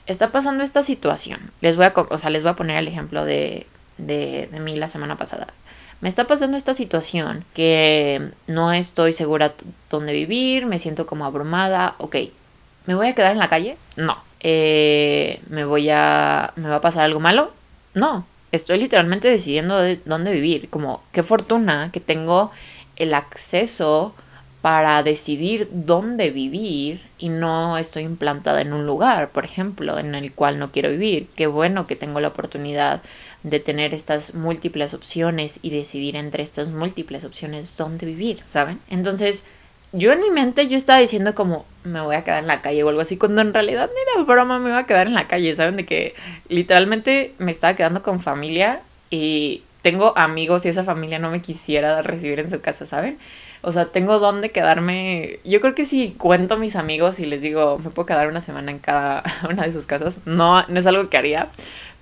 está 0.05 0.31
pasando 0.31 0.63
esta 0.63 0.83
situación. 0.83 1.51
Les 1.61 1.75
voy 1.75 1.85
a, 1.85 1.93
o 1.95 2.17
sea, 2.17 2.29
les 2.29 2.43
voy 2.43 2.51
a 2.51 2.55
poner 2.55 2.77
el 2.77 2.87
ejemplo 2.87 3.25
de 3.25 3.65
de, 3.97 4.49
mí 4.59 4.75
la 4.75 4.87
semana 4.87 5.17
pasada. 5.17 5.47
Me 6.01 6.09
está 6.09 6.25
pasando 6.25 6.57
esta 6.57 6.73
situación 6.73 7.45
que 7.53 8.31
no 8.47 8.73
estoy 8.73 9.13
segura 9.13 9.53
dónde 9.89 10.13
vivir, 10.13 10.65
me 10.65 10.79
siento 10.79 11.05
como 11.05 11.25
abrumada, 11.25 11.95
ok, 11.97 12.17
¿me 12.85 12.95
voy 12.95 13.07
a 13.07 13.15
quedar 13.15 13.31
en 13.31 13.39
la 13.39 13.49
calle? 13.49 13.77
No. 13.95 14.17
Eh, 14.41 15.39
¿Me 15.47 15.63
voy 15.63 15.89
a... 15.89 16.51
¿Me 16.57 16.67
va 16.67 16.75
a 16.75 16.81
pasar 16.81 17.05
algo 17.05 17.21
malo? 17.21 17.53
No. 17.93 18.25
Estoy 18.51 18.79
literalmente 18.79 19.29
decidiendo 19.29 19.77
de 19.79 19.99
dónde 20.03 20.33
vivir. 20.33 20.69
Como, 20.69 21.01
qué 21.13 21.23
fortuna 21.23 21.89
que 21.93 22.01
tengo 22.01 22.51
el 22.97 23.13
acceso 23.13 24.13
para 24.63 25.03
decidir 25.03 25.67
dónde 25.73 26.29
vivir 26.29 27.05
y 27.17 27.27
no 27.27 27.77
estoy 27.77 28.03
implantada 28.03 28.61
en 28.61 28.71
un 28.71 28.85
lugar, 28.85 29.31
por 29.31 29.43
ejemplo, 29.43 29.99
en 29.99 30.15
el 30.15 30.31
cual 30.31 30.57
no 30.57 30.71
quiero 30.71 30.89
vivir. 30.89 31.27
Qué 31.35 31.47
bueno 31.47 31.85
que 31.85 31.97
tengo 31.97 32.21
la 32.21 32.29
oportunidad 32.29 33.01
de 33.43 33.59
tener 33.59 33.93
estas 33.93 34.33
múltiples 34.33 34.93
opciones 34.93 35.59
y 35.61 35.69
decidir 35.69 36.15
entre 36.15 36.43
estas 36.43 36.69
múltiples 36.69 37.25
opciones 37.25 37.75
dónde 37.77 38.05
vivir, 38.05 38.41
¿saben? 38.45 38.79
Entonces, 38.89 39.43
yo 39.91 40.11
en 40.11 40.21
mi 40.21 40.31
mente 40.31 40.67
yo 40.67 40.75
estaba 40.75 40.99
diciendo 40.99 41.35
como 41.35 41.65
me 41.83 42.01
voy 42.01 42.15
a 42.15 42.23
quedar 42.23 42.39
en 42.39 42.47
la 42.47 42.61
calle 42.61 42.83
o 42.83 42.89
algo 42.89 43.01
así, 43.01 43.17
cuando 43.17 43.41
en 43.41 43.53
realidad 43.53 43.89
ni 43.93 44.21
de 44.21 44.25
broma 44.25 44.59
me 44.59 44.69
iba 44.69 44.79
a 44.79 44.85
quedar 44.87 45.07
en 45.07 45.13
la 45.13 45.27
calle, 45.27 45.55
¿saben? 45.55 45.75
De 45.75 45.85
que 45.85 46.15
literalmente 46.47 47.35
me 47.37 47.51
estaba 47.51 47.75
quedando 47.75 48.01
con 48.01 48.21
familia 48.21 48.81
y 49.09 49.63
tengo 49.83 50.17
amigos 50.17 50.65
y 50.65 50.69
esa 50.69 50.83
familia 50.85 51.19
no 51.19 51.29
me 51.29 51.41
quisiera 51.41 52.01
recibir 52.01 52.39
en 52.39 52.49
su 52.49 52.61
casa, 52.61 52.85
¿saben? 52.85 53.19
O 53.61 53.71
sea, 53.71 53.87
tengo 53.87 54.17
dónde 54.17 54.51
quedarme. 54.51 55.39
Yo 55.43 55.61
creo 55.61 55.75
que 55.75 55.83
si 55.83 56.11
cuento 56.11 56.55
a 56.55 56.57
mis 56.57 56.75
amigos 56.75 57.19
y 57.19 57.25
les 57.25 57.41
digo, 57.41 57.77
me 57.79 57.89
puedo 57.89 58.05
quedar 58.05 58.29
una 58.29 58.41
semana 58.41 58.71
en 58.71 58.79
cada 58.79 59.23
una 59.49 59.63
de 59.63 59.73
sus 59.73 59.85
casas, 59.85 60.21
no, 60.25 60.65
no 60.67 60.79
es 60.79 60.87
algo 60.87 61.09
que 61.09 61.17
haría, 61.17 61.49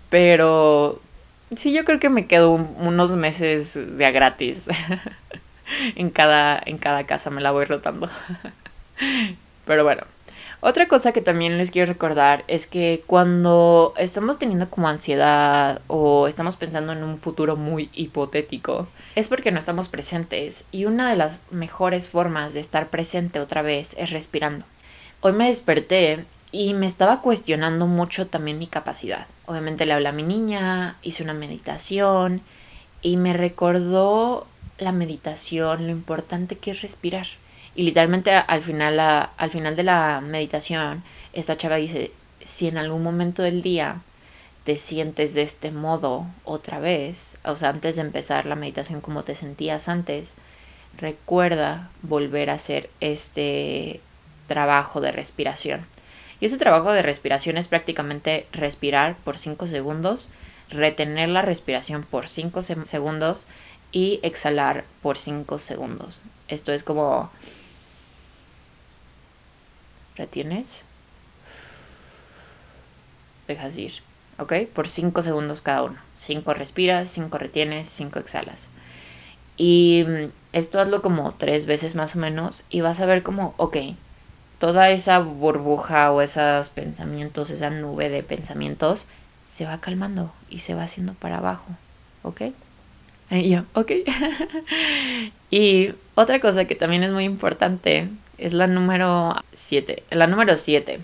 pero 0.09 1.01
sí, 1.55 1.73
yo 1.73 1.85
creo 1.85 1.99
que 1.99 2.09
me 2.09 2.27
quedo 2.27 2.51
unos 2.51 3.15
meses 3.15 3.97
de 3.97 4.11
gratis. 4.11 4.65
en, 5.95 6.09
cada, 6.09 6.61
en 6.65 6.77
cada 6.77 7.05
casa 7.05 7.29
me 7.29 7.41
la 7.41 7.51
voy 7.51 7.65
rotando. 7.65 8.09
pero 9.65 9.83
bueno, 9.83 10.03
otra 10.63 10.87
cosa 10.87 11.11
que 11.11 11.21
también 11.21 11.57
les 11.57 11.71
quiero 11.71 11.91
recordar 11.91 12.43
es 12.47 12.67
que 12.67 13.03
cuando 13.07 13.95
estamos 13.97 14.37
teniendo 14.37 14.69
como 14.69 14.87
ansiedad 14.87 15.81
o 15.87 16.27
estamos 16.27 16.55
pensando 16.55 16.93
en 16.93 17.03
un 17.03 17.17
futuro 17.17 17.55
muy 17.55 17.89
hipotético, 17.93 18.87
es 19.15 19.27
porque 19.27 19.51
no 19.51 19.59
estamos 19.59 19.89
presentes 19.89 20.65
y 20.71 20.85
una 20.85 21.09
de 21.09 21.15
las 21.15 21.41
mejores 21.49 22.09
formas 22.09 22.53
de 22.53 22.59
estar 22.59 22.89
presente 22.89 23.39
otra 23.39 23.63
vez 23.63 23.95
es 23.97 24.11
respirando. 24.11 24.65
Hoy 25.21 25.33
me 25.33 25.47
desperté 25.47 26.25
y 26.51 26.73
me 26.73 26.85
estaba 26.85 27.21
cuestionando 27.21 27.87
mucho 27.87 28.27
también 28.27 28.59
mi 28.59 28.67
capacidad. 28.67 29.27
Obviamente 29.45 29.85
le 29.85 29.93
hablé 29.93 30.09
a 30.09 30.13
mi 30.13 30.23
niña, 30.23 30.97
hice 31.01 31.23
una 31.23 31.33
meditación 31.33 32.41
y 33.01 33.17
me 33.17 33.33
recordó 33.33 34.47
la 34.77 34.91
meditación, 34.91 35.87
lo 35.87 35.91
importante 35.91 36.57
que 36.57 36.71
es 36.71 36.81
respirar. 36.81 37.27
Y 37.75 37.83
literalmente 37.83 38.31
al 38.31 38.61
final, 38.61 38.99
al 38.99 39.51
final 39.51 39.75
de 39.75 39.83
la 39.83 40.21
meditación, 40.21 41.03
esta 41.31 41.55
chava 41.55 41.77
dice, 41.77 42.11
si 42.43 42.67
en 42.67 42.77
algún 42.77 43.03
momento 43.03 43.43
del 43.43 43.61
día 43.61 44.01
te 44.65 44.75
sientes 44.75 45.33
de 45.33 45.43
este 45.43 45.71
modo 45.71 46.27
otra 46.43 46.79
vez, 46.79 47.37
o 47.45 47.55
sea, 47.55 47.69
antes 47.69 47.95
de 47.95 48.01
empezar 48.01 48.45
la 48.45 48.55
meditación 48.55 48.99
como 48.99 49.23
te 49.23 49.35
sentías 49.35 49.87
antes, 49.87 50.33
recuerda 50.97 51.89
volver 52.01 52.49
a 52.49 52.55
hacer 52.55 52.89
este 52.99 54.01
trabajo 54.47 54.99
de 54.99 55.13
respiración. 55.13 55.87
Y 56.41 56.45
ese 56.45 56.57
trabajo 56.57 56.91
de 56.91 57.03
respiración 57.03 57.55
es 57.55 57.67
prácticamente 57.67 58.47
respirar 58.51 59.15
por 59.23 59.37
5 59.37 59.67
segundos, 59.67 60.31
retener 60.69 61.29
la 61.29 61.43
respiración 61.43 62.03
por 62.03 62.27
5 62.27 62.63
segundos 62.63 63.45
y 63.91 64.19
exhalar 64.23 64.83
por 65.03 65.17
5 65.17 65.59
segundos. 65.59 66.19
Esto 66.47 66.73
es 66.73 66.83
como 66.83 67.29
retienes, 70.15 70.85
dejas 73.47 73.77
ir, 73.77 73.93
¿ok? 74.39 74.53
Por 74.73 74.87
5 74.87 75.21
segundos 75.21 75.61
cada 75.61 75.83
uno. 75.83 75.97
5 76.17 76.53
respiras, 76.55 77.09
5 77.11 77.37
retienes, 77.37 77.87
5 77.87 78.17
exhalas. 78.17 78.69
Y 79.57 80.05
mm, 80.07 80.31
esto 80.53 80.79
hazlo 80.79 81.03
como 81.03 81.33
tres 81.35 81.67
veces 81.67 81.93
más 81.93 82.15
o 82.15 82.19
menos 82.19 82.65
y 82.69 82.81
vas 82.81 82.99
a 82.99 83.05
ver 83.05 83.21
como, 83.21 83.53
ok, 83.57 83.77
toda 84.61 84.91
esa 84.91 85.17
burbuja 85.17 86.11
o 86.11 86.21
esos 86.21 86.69
pensamientos, 86.69 87.49
esa 87.49 87.71
nube 87.71 88.09
de 88.09 88.21
pensamientos, 88.21 89.07
se 89.41 89.65
va 89.65 89.81
calmando 89.81 90.31
y 90.51 90.59
se 90.59 90.75
va 90.75 90.83
haciendo 90.83 91.15
para 91.15 91.39
abajo, 91.39 91.65
¿ok? 92.21 92.41
Y 93.31 93.49
yo, 93.49 93.63
ok. 93.73 93.91
y 95.49 95.93
otra 96.13 96.39
cosa 96.39 96.65
que 96.65 96.75
también 96.75 97.01
es 97.01 97.11
muy 97.11 97.23
importante 97.23 98.07
es 98.37 98.53
la 98.53 98.67
número 98.67 99.35
7. 99.53 100.03
La 100.11 100.27
número 100.27 100.55
7. 100.55 100.99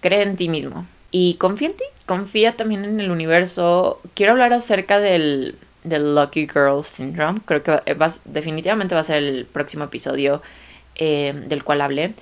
Cree 0.00 0.22
en 0.22 0.36
ti 0.36 0.48
mismo. 0.48 0.86
Y 1.10 1.34
confía 1.34 1.70
en 1.70 1.76
ti. 1.76 1.84
Confía 2.06 2.56
también 2.56 2.84
en 2.84 3.00
el 3.00 3.10
universo. 3.10 4.00
Quiero 4.14 4.30
hablar 4.30 4.52
acerca 4.52 5.00
del, 5.00 5.56
Lucky 5.82 6.46
Girl 6.46 6.84
Syndrome. 6.84 7.40
Creo 7.46 7.64
que 7.64 7.80
definitivamente 8.26 8.94
va 8.94 9.00
a 9.00 9.04
ser 9.04 9.16
el 9.16 9.44
próximo 9.44 9.82
episodio 9.82 10.40
eh, 10.94 11.32
del 11.48 11.64
cual 11.64 11.80
hablé. 11.80 12.14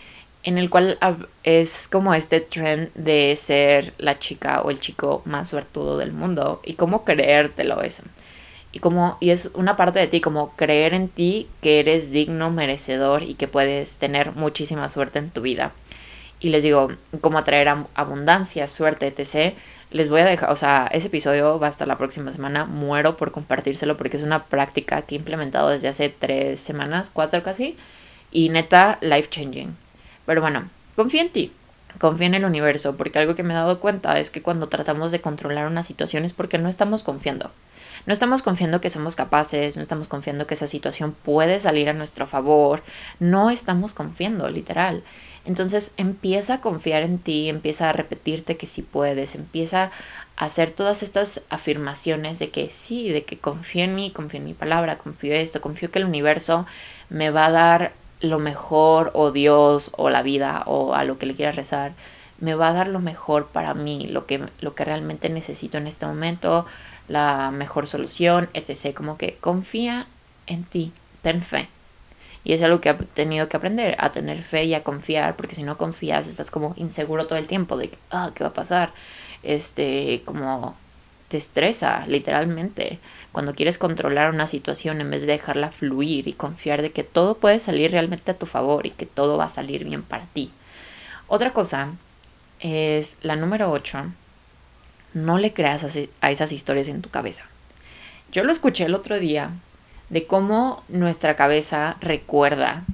En 0.44 0.58
el 0.58 0.70
cual 0.70 0.98
es 1.42 1.88
como 1.88 2.14
este 2.14 2.40
trend 2.40 2.92
de 2.94 3.34
ser 3.36 3.94
la 3.98 4.18
chica 4.18 4.60
o 4.60 4.70
el 4.70 4.78
chico 4.78 5.22
más 5.24 5.48
suertudo 5.48 5.98
del 5.98 6.12
mundo. 6.12 6.60
Y 6.64 6.74
cómo 6.74 7.04
creértelo 7.04 7.82
eso 7.82 8.04
y 8.74 8.80
como 8.80 9.16
y 9.20 9.30
es 9.30 9.52
una 9.54 9.76
parte 9.76 10.00
de 10.00 10.08
ti 10.08 10.20
como 10.20 10.50
creer 10.56 10.94
en 10.94 11.08
ti 11.08 11.48
que 11.60 11.78
eres 11.78 12.10
digno, 12.10 12.50
merecedor 12.50 13.22
y 13.22 13.34
que 13.34 13.46
puedes 13.46 13.98
tener 13.98 14.32
muchísima 14.32 14.88
suerte 14.88 15.20
en 15.20 15.30
tu 15.30 15.42
vida. 15.42 15.72
Y 16.40 16.48
les 16.48 16.64
digo, 16.64 16.90
cómo 17.20 17.38
atraer 17.38 17.68
abundancia, 17.94 18.66
suerte, 18.66 19.06
etc. 19.06 19.54
Les 19.92 20.08
voy 20.08 20.22
a 20.22 20.24
dejar, 20.24 20.50
o 20.50 20.56
sea, 20.56 20.88
ese 20.92 21.06
episodio 21.06 21.58
va 21.60 21.68
hasta 21.68 21.86
la 21.86 21.96
próxima 21.96 22.32
semana. 22.32 22.64
Muero 22.64 23.16
por 23.16 23.30
compartírselo 23.30 23.96
porque 23.96 24.16
es 24.16 24.24
una 24.24 24.46
práctica 24.46 25.02
que 25.02 25.14
he 25.14 25.18
implementado 25.18 25.68
desde 25.70 25.88
hace 25.88 26.08
tres 26.08 26.60
semanas, 26.60 27.10
cuatro 27.10 27.42
casi. 27.44 27.76
Y 28.32 28.48
neta, 28.48 28.98
life 29.00 29.30
changing. 29.30 29.83
Pero 30.26 30.40
bueno, 30.40 30.68
confía 30.96 31.22
en 31.22 31.30
ti 31.30 31.52
confía 31.98 32.26
en 32.26 32.34
el 32.34 32.44
universo, 32.44 32.96
porque 32.96 33.18
algo 33.18 33.34
que 33.34 33.42
me 33.42 33.54
he 33.54 33.56
dado 33.56 33.80
cuenta 33.80 34.18
es 34.18 34.30
que 34.30 34.42
cuando 34.42 34.68
tratamos 34.68 35.12
de 35.12 35.20
controlar 35.20 35.66
una 35.66 35.82
situación 35.82 36.24
es 36.24 36.32
porque 36.32 36.58
no 36.58 36.68
estamos 36.68 37.02
confiando. 37.02 37.50
No 38.06 38.12
estamos 38.12 38.42
confiando 38.42 38.80
que 38.80 38.90
somos 38.90 39.16
capaces, 39.16 39.76
no 39.76 39.82
estamos 39.82 40.08
confiando 40.08 40.46
que 40.46 40.54
esa 40.54 40.66
situación 40.66 41.12
puede 41.12 41.58
salir 41.60 41.88
a 41.88 41.94
nuestro 41.94 42.26
favor, 42.26 42.82
no 43.20 43.50
estamos 43.50 43.94
confiando, 43.94 44.48
literal. 44.50 45.04
Entonces 45.44 45.92
empieza 45.96 46.54
a 46.54 46.60
confiar 46.60 47.02
en 47.02 47.18
ti, 47.18 47.48
empieza 47.48 47.88
a 47.88 47.92
repetirte 47.92 48.56
que 48.56 48.66
sí 48.66 48.82
puedes, 48.82 49.34
empieza 49.34 49.90
a 50.36 50.44
hacer 50.44 50.70
todas 50.70 51.02
estas 51.02 51.42
afirmaciones 51.50 52.38
de 52.38 52.50
que 52.50 52.70
sí, 52.70 53.10
de 53.10 53.24
que 53.24 53.38
confío 53.38 53.84
en 53.84 53.94
mí, 53.94 54.10
confío 54.10 54.40
en 54.40 54.46
mi 54.46 54.54
palabra, 54.54 54.98
confío 54.98 55.34
en 55.34 55.40
esto, 55.40 55.60
confío 55.60 55.90
que 55.90 56.00
el 56.00 56.06
universo 56.06 56.66
me 57.10 57.30
va 57.30 57.46
a 57.46 57.50
dar 57.50 57.92
lo 58.20 58.38
mejor 58.38 59.10
o 59.14 59.30
Dios 59.30 59.90
o 59.96 60.10
la 60.10 60.22
vida 60.22 60.62
o 60.66 60.94
a 60.94 61.04
lo 61.04 61.18
que 61.18 61.26
le 61.26 61.34
quieras 61.34 61.56
rezar, 61.56 61.92
me 62.38 62.54
va 62.54 62.68
a 62.68 62.72
dar 62.72 62.88
lo 62.88 63.00
mejor 63.00 63.46
para 63.46 63.74
mí, 63.74 64.06
lo 64.06 64.26
que, 64.26 64.42
lo 64.60 64.74
que 64.74 64.84
realmente 64.84 65.28
necesito 65.28 65.78
en 65.78 65.86
este 65.86 66.06
momento, 66.06 66.66
la 67.08 67.50
mejor 67.50 67.86
solución, 67.86 68.48
etc. 68.54 68.94
Como 68.94 69.16
que 69.18 69.36
confía 69.40 70.06
en 70.46 70.64
ti, 70.64 70.92
ten 71.22 71.42
fe. 71.42 71.68
Y 72.44 72.52
es 72.52 72.62
algo 72.62 72.80
que 72.80 72.90
he 72.90 72.94
tenido 72.94 73.48
que 73.48 73.56
aprender, 73.56 73.96
a 73.98 74.12
tener 74.12 74.42
fe 74.42 74.64
y 74.64 74.74
a 74.74 74.84
confiar, 74.84 75.34
porque 75.36 75.54
si 75.54 75.62
no 75.62 75.78
confías 75.78 76.26
estás 76.26 76.50
como 76.50 76.74
inseguro 76.76 77.26
todo 77.26 77.38
el 77.38 77.46
tiempo 77.46 77.76
de, 77.78 77.90
ah, 78.10 78.32
¿qué 78.34 78.44
va 78.44 78.50
a 78.50 78.54
pasar? 78.54 78.92
Este, 79.42 80.22
como 80.26 80.76
te 81.28 81.38
estresa, 81.38 82.04
literalmente, 82.06 82.98
cuando 83.34 83.52
quieres 83.52 83.78
controlar 83.78 84.30
una 84.30 84.46
situación 84.46 85.00
en 85.00 85.10
vez 85.10 85.22
de 85.22 85.32
dejarla 85.32 85.72
fluir 85.72 86.28
y 86.28 86.34
confiar 86.34 86.82
de 86.82 86.92
que 86.92 87.02
todo 87.02 87.34
puede 87.34 87.58
salir 87.58 87.90
realmente 87.90 88.30
a 88.30 88.38
tu 88.38 88.46
favor 88.46 88.86
y 88.86 88.90
que 88.90 89.06
todo 89.06 89.36
va 89.36 89.46
a 89.46 89.48
salir 89.48 89.84
bien 89.84 90.04
para 90.04 90.26
ti. 90.26 90.52
Otra 91.26 91.52
cosa 91.52 91.88
es 92.60 93.18
la 93.22 93.34
número 93.34 93.72
8. 93.72 94.04
No 95.14 95.38
le 95.38 95.52
creas 95.52 95.84
a 96.20 96.30
esas 96.30 96.52
historias 96.52 96.86
en 96.86 97.02
tu 97.02 97.10
cabeza. 97.10 97.44
Yo 98.30 98.44
lo 98.44 98.52
escuché 98.52 98.84
el 98.84 98.94
otro 98.94 99.18
día 99.18 99.50
de 100.10 100.28
cómo 100.28 100.84
nuestra 100.88 101.34
cabeza 101.34 101.96
recuerda 102.00 102.84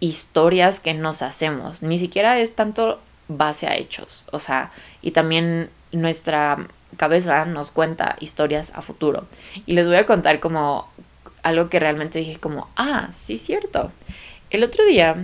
historias 0.00 0.80
que 0.80 0.92
nos 0.92 1.22
hacemos. 1.22 1.82
Ni 1.82 1.96
siquiera 1.96 2.38
es 2.38 2.54
tanto 2.54 3.00
base 3.28 3.68
a 3.68 3.76
hechos. 3.76 4.26
O 4.32 4.38
sea, 4.38 4.70
y 5.00 5.12
también 5.12 5.70
nuestra 5.92 6.68
cabeza 6.96 7.44
nos 7.44 7.70
cuenta 7.70 8.16
historias 8.20 8.72
a 8.74 8.82
futuro. 8.82 9.26
Y 9.66 9.74
les 9.74 9.86
voy 9.86 9.96
a 9.96 10.06
contar 10.06 10.40
como 10.40 10.88
algo 11.42 11.68
que 11.68 11.80
realmente 11.80 12.18
dije 12.18 12.38
como, 12.38 12.68
ah, 12.76 13.08
sí, 13.12 13.38
cierto. 13.38 13.92
El 14.50 14.64
otro 14.64 14.84
día 14.84 15.16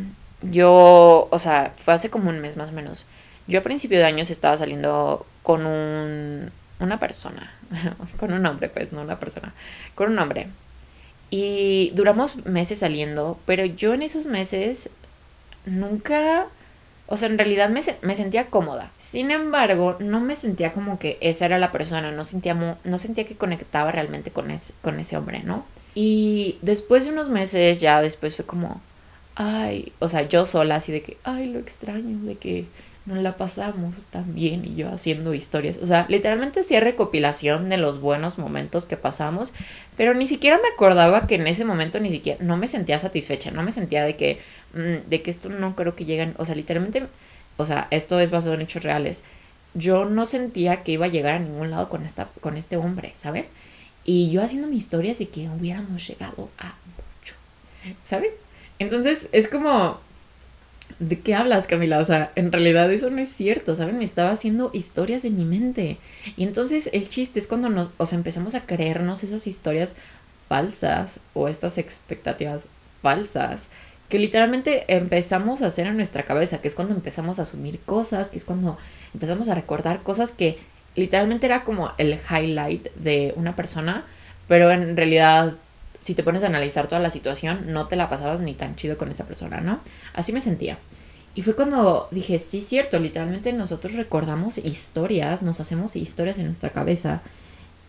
yo, 0.42 1.28
o 1.30 1.38
sea, 1.38 1.74
fue 1.76 1.94
hace 1.94 2.10
como 2.10 2.30
un 2.30 2.40
mes 2.40 2.56
más 2.56 2.70
o 2.70 2.72
menos. 2.72 3.06
Yo 3.46 3.60
a 3.60 3.62
principio 3.62 3.98
de 3.98 4.04
años 4.04 4.30
estaba 4.30 4.56
saliendo 4.56 5.26
con 5.42 5.66
un, 5.66 6.50
una 6.80 6.98
persona, 6.98 7.52
con 8.18 8.32
un 8.32 8.44
hombre, 8.46 8.68
pues, 8.68 8.92
no 8.92 9.02
una 9.02 9.18
persona, 9.18 9.54
con 9.94 10.10
un 10.10 10.18
hombre. 10.18 10.48
Y 11.30 11.90
duramos 11.94 12.44
meses 12.46 12.80
saliendo, 12.80 13.38
pero 13.46 13.64
yo 13.64 13.94
en 13.94 14.02
esos 14.02 14.26
meses 14.26 14.90
nunca, 15.64 16.46
o 17.08 17.16
sea, 17.16 17.28
en 17.28 17.38
realidad 17.38 17.70
me, 17.70 17.80
me, 18.02 18.14
sentía 18.14 18.46
cómoda. 18.50 18.92
Sin 18.96 19.30
embargo, 19.30 19.96
no 20.00 20.20
me 20.20 20.34
sentía 20.34 20.72
como 20.72 20.98
que 20.98 21.18
esa 21.20 21.44
era 21.46 21.58
la 21.58 21.70
persona, 21.70 22.10
no 22.10 22.24
sentía, 22.24 22.54
no 22.54 22.98
sentía 22.98 23.24
que 23.24 23.36
conectaba 23.36 23.92
realmente 23.92 24.32
con, 24.32 24.48
con 24.82 24.98
ese 24.98 25.16
hombre, 25.16 25.42
¿no? 25.44 25.64
Y 25.94 26.58
después 26.62 27.04
de 27.04 27.12
unos 27.12 27.28
meses, 27.28 27.80
ya 27.80 28.02
después 28.02 28.34
fue 28.34 28.44
como, 28.44 28.80
ay, 29.36 29.92
o 30.00 30.08
sea, 30.08 30.28
yo 30.28 30.44
sola 30.44 30.76
así 30.76 30.90
de 30.90 31.02
que, 31.02 31.16
ay, 31.22 31.46
lo 31.46 31.60
extraño, 31.60 32.18
de 32.26 32.36
que 32.36 32.66
nos 33.06 33.18
la 33.18 33.36
pasamos 33.36 34.06
tan 34.06 34.34
bien 34.34 34.64
y 34.64 34.74
yo 34.74 34.88
haciendo 34.88 35.32
historias. 35.32 35.78
O 35.78 35.86
sea, 35.86 36.06
literalmente 36.08 36.60
hacía 36.60 36.80
recopilación 36.80 37.68
de 37.68 37.76
los 37.76 38.00
buenos 38.00 38.36
momentos 38.36 38.84
que 38.84 38.96
pasamos, 38.96 39.54
pero 39.96 40.12
ni 40.12 40.26
siquiera 40.26 40.58
me 40.58 40.68
acordaba 40.68 41.28
que 41.28 41.36
en 41.36 41.46
ese 41.46 41.64
momento 41.64 42.00
ni 42.00 42.10
siquiera, 42.10 42.42
no 42.42 42.56
me 42.56 42.66
sentía 42.66 42.98
satisfecha, 42.98 43.52
no 43.52 43.62
me 43.62 43.70
sentía 43.70 44.04
de 44.04 44.16
que, 44.16 44.40
mm, 44.74 45.08
de 45.08 45.22
que 45.22 45.30
esto 45.30 45.48
no 45.48 45.76
creo 45.76 45.94
que 45.94 46.04
lleguen, 46.04 46.34
o 46.36 46.44
sea, 46.44 46.56
literalmente, 46.56 47.06
o 47.56 47.64
sea, 47.64 47.86
esto 47.92 48.18
es 48.18 48.32
basado 48.32 48.54
en 48.54 48.62
hechos 48.62 48.82
reales. 48.82 49.22
Yo 49.74 50.04
no 50.04 50.26
sentía 50.26 50.82
que 50.82 50.92
iba 50.92 51.06
a 51.06 51.08
llegar 51.08 51.34
a 51.34 51.38
ningún 51.38 51.70
lado 51.70 51.88
con, 51.88 52.04
esta, 52.04 52.28
con 52.40 52.56
este 52.56 52.76
hombre, 52.76 53.12
¿saben? 53.14 53.46
Y 54.04 54.30
yo 54.30 54.42
haciendo 54.42 54.66
mis 54.68 54.78
historias 54.78 55.18
de 55.20 55.28
que 55.28 55.48
hubiéramos 55.48 56.06
llegado 56.06 56.50
a 56.58 56.74
mucho, 56.96 57.34
¿saben? 58.02 58.30
Entonces 58.78 59.28
es 59.32 59.48
como 59.48 60.00
¿De 60.98 61.20
qué 61.20 61.34
hablas, 61.34 61.66
Camila? 61.66 61.98
O 61.98 62.04
sea, 62.04 62.32
en 62.36 62.52
realidad 62.52 62.90
eso 62.90 63.10
no 63.10 63.20
es 63.20 63.28
cierto, 63.28 63.74
¿saben? 63.74 63.98
Me 63.98 64.04
estaba 64.04 64.30
haciendo 64.30 64.70
historias 64.72 65.24
en 65.26 65.36
mi 65.36 65.44
mente. 65.44 65.98
Y 66.36 66.44
entonces 66.44 66.88
el 66.92 67.08
chiste 67.08 67.38
es 67.38 67.46
cuando 67.46 67.68
nos, 67.68 67.90
o 67.98 68.06
sea, 68.06 68.16
empezamos 68.16 68.54
a 68.54 68.64
creernos 68.64 69.22
esas 69.22 69.46
historias 69.46 69.96
falsas 70.48 71.20
o 71.34 71.48
estas 71.48 71.76
expectativas 71.76 72.68
falsas 73.02 73.68
que 74.08 74.18
literalmente 74.18 74.84
empezamos 74.88 75.62
a 75.62 75.66
hacer 75.66 75.86
en 75.86 75.96
nuestra 75.96 76.24
cabeza, 76.24 76.58
que 76.58 76.68
es 76.68 76.74
cuando 76.74 76.94
empezamos 76.94 77.38
a 77.38 77.42
asumir 77.42 77.80
cosas, 77.80 78.28
que 78.28 78.38
es 78.38 78.44
cuando 78.44 78.78
empezamos 79.12 79.48
a 79.48 79.54
recordar 79.54 80.02
cosas 80.02 80.32
que 80.32 80.58
literalmente 80.94 81.46
era 81.46 81.64
como 81.64 81.92
el 81.98 82.18
highlight 82.30 82.88
de 82.94 83.34
una 83.36 83.56
persona, 83.56 84.06
pero 84.48 84.70
en 84.70 84.96
realidad 84.96 85.56
si 86.06 86.14
te 86.14 86.22
pones 86.22 86.44
a 86.44 86.46
analizar 86.46 86.86
toda 86.86 87.00
la 87.00 87.10
situación, 87.10 87.72
no 87.72 87.88
te 87.88 87.96
la 87.96 88.08
pasabas 88.08 88.40
ni 88.40 88.54
tan 88.54 88.76
chido 88.76 88.96
con 88.96 89.10
esa 89.10 89.24
persona, 89.24 89.60
¿no? 89.60 89.80
Así 90.14 90.32
me 90.32 90.40
sentía. 90.40 90.78
Y 91.34 91.42
fue 91.42 91.56
cuando 91.56 92.06
dije, 92.12 92.38
sí, 92.38 92.60
cierto, 92.60 93.00
literalmente 93.00 93.52
nosotros 93.52 93.94
recordamos 93.94 94.58
historias, 94.58 95.42
nos 95.42 95.58
hacemos 95.58 95.96
historias 95.96 96.38
en 96.38 96.46
nuestra 96.46 96.70
cabeza 96.70 97.22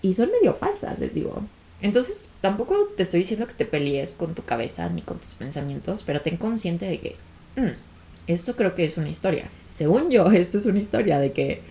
y 0.02 0.16
son 0.16 0.32
medio 0.32 0.56
falsas, 0.56 0.98
les 0.98 1.14
digo. 1.14 1.44
Entonces, 1.80 2.30
tampoco 2.42 2.88
te 2.98 3.04
estoy 3.04 3.20
diciendo 3.20 3.46
que 3.46 3.54
te 3.54 3.66
pelees 3.66 4.16
con 4.16 4.34
tu 4.34 4.44
cabeza 4.44 4.90
ni 4.90 5.04
con 5.04 5.20
tus 5.20 5.36
pensamientos, 5.36 6.02
pero 6.02 6.20
ten 6.20 6.38
consciente 6.38 6.88
de 6.88 7.00
que, 7.00 7.16
mm, 7.56 7.76
esto 8.26 8.56
creo 8.56 8.74
que 8.74 8.84
es 8.84 8.98
una 8.98 9.10
historia. 9.10 9.52
Según 9.68 10.10
yo, 10.10 10.26
esto 10.32 10.58
es 10.58 10.66
una 10.66 10.80
historia 10.80 11.20
de 11.20 11.34
que 11.34 11.62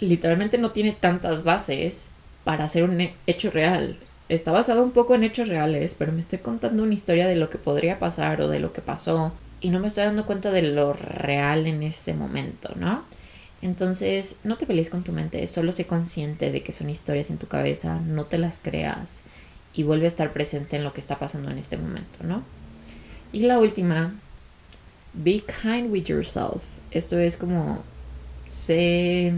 literalmente 0.00 0.58
no 0.58 0.72
tiene 0.72 0.90
tantas 0.90 1.44
bases 1.44 2.08
para 2.42 2.68
ser 2.68 2.82
un 2.82 3.12
hecho 3.28 3.52
real 3.52 3.96
está 4.28 4.52
basado 4.52 4.82
un 4.82 4.90
poco 4.90 5.14
en 5.14 5.24
hechos 5.24 5.48
reales, 5.48 5.94
pero 5.98 6.12
me 6.12 6.20
estoy 6.20 6.40
contando 6.40 6.82
una 6.82 6.94
historia 6.94 7.26
de 7.26 7.36
lo 7.36 7.48
que 7.50 7.58
podría 7.58 7.98
pasar 7.98 8.40
o 8.40 8.48
de 8.48 8.60
lo 8.60 8.72
que 8.72 8.82
pasó 8.82 9.32
y 9.60 9.70
no 9.70 9.80
me 9.80 9.88
estoy 9.88 10.04
dando 10.04 10.26
cuenta 10.26 10.50
de 10.50 10.62
lo 10.62 10.92
real 10.92 11.66
en 11.66 11.82
ese 11.82 12.14
momento, 12.14 12.74
¿no? 12.76 13.04
Entonces, 13.60 14.36
no 14.44 14.56
te 14.56 14.66
pelees 14.66 14.90
con 14.90 15.02
tu 15.02 15.12
mente, 15.12 15.44
solo 15.48 15.72
sé 15.72 15.86
consciente 15.86 16.52
de 16.52 16.62
que 16.62 16.70
son 16.70 16.90
historias 16.90 17.30
en 17.30 17.38
tu 17.38 17.48
cabeza, 17.48 18.00
no 18.00 18.24
te 18.24 18.38
las 18.38 18.60
creas 18.60 19.22
y 19.74 19.82
vuelve 19.82 20.04
a 20.04 20.08
estar 20.08 20.32
presente 20.32 20.76
en 20.76 20.84
lo 20.84 20.92
que 20.92 21.00
está 21.00 21.18
pasando 21.18 21.50
en 21.50 21.58
este 21.58 21.76
momento, 21.76 22.20
¿no? 22.22 22.44
Y 23.32 23.40
la 23.40 23.58
última, 23.58 24.14
be 25.12 25.42
kind 25.62 25.90
with 25.90 26.04
yourself. 26.04 26.62
Esto 26.92 27.18
es 27.18 27.36
como, 27.36 27.82
sé 28.46 29.32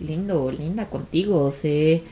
lindo 0.00 0.44
o 0.44 0.50
linda 0.50 0.88
contigo, 0.88 1.50
sé 1.52 2.02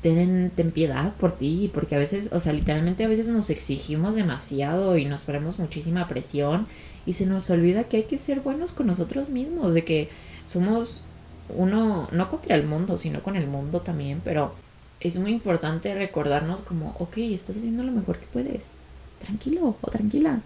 ten, 0.00 0.50
ten 0.54 0.70
piedad 0.70 1.14
por 1.14 1.32
ti, 1.32 1.70
porque 1.72 1.94
a 1.94 1.98
veces, 1.98 2.30
o 2.32 2.40
sea, 2.40 2.52
literalmente 2.52 3.04
a 3.04 3.08
veces 3.08 3.28
nos 3.28 3.50
exigimos 3.50 4.14
demasiado 4.14 4.96
y 4.96 5.04
nos 5.04 5.22
ponemos 5.22 5.58
muchísima 5.58 6.08
presión 6.08 6.66
y 7.06 7.12
se 7.14 7.26
nos 7.26 7.50
olvida 7.50 7.84
que 7.84 7.98
hay 7.98 8.02
que 8.04 8.18
ser 8.18 8.40
buenos 8.40 8.72
con 8.72 8.86
nosotros 8.86 9.28
mismos, 9.30 9.74
de 9.74 9.84
que 9.84 10.08
somos 10.44 11.02
uno, 11.48 12.08
no 12.12 12.30
contra 12.30 12.54
el 12.54 12.66
mundo, 12.66 12.96
sino 12.96 13.22
con 13.22 13.36
el 13.36 13.46
mundo 13.46 13.80
también, 13.80 14.20
pero 14.24 14.54
es 15.00 15.18
muy 15.18 15.30
importante 15.30 15.94
recordarnos 15.94 16.62
como, 16.62 16.94
ok, 16.98 17.18
estás 17.18 17.56
haciendo 17.56 17.82
lo 17.82 17.92
mejor 17.92 18.18
que 18.18 18.26
puedes, 18.26 18.72
tranquilo 19.18 19.76
o 19.80 19.90
tranquila, 19.90 20.42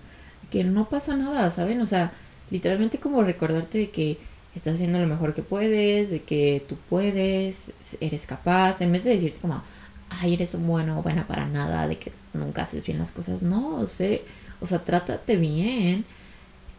que 0.51 0.65
no 0.65 0.89
pasa 0.89 1.17
nada, 1.17 1.51
¿saben? 1.51 1.81
O 1.81 1.87
sea, 1.87 2.13
literalmente 2.51 2.99
como 2.99 3.23
recordarte 3.23 3.79
de 3.79 3.91
que 3.91 4.19
estás 4.55 4.75
haciendo 4.75 4.99
lo 4.99 5.07
mejor 5.07 5.35
que 5.35 5.43
puedes, 5.43 6.11
de 6.11 6.23
que 6.23 6.65
tú 6.69 6.77
puedes, 6.89 7.73
eres 8.01 8.27
capaz, 8.27 8.81
en 8.81 8.93
vez 8.93 9.05
de 9.05 9.11
decirte 9.11 9.41
como, 9.41 9.63
ay, 10.11 10.35
eres 10.35 10.55
un 10.55 10.67
bueno 10.67 10.99
o 10.99 11.03
buena 11.03 11.27
para 11.27 11.47
nada, 11.47 11.89
de 11.89 11.99
que 11.99 12.13
nunca 12.33 12.63
haces 12.63 12.87
bien 12.87 12.99
las 12.99 13.13
cosas, 13.13 13.43
no, 13.43 13.77
o 13.77 13.87
sea, 13.87 14.19
o 14.61 14.67
sea, 14.67 14.85
trátate 14.85 15.37
bien 15.37 16.05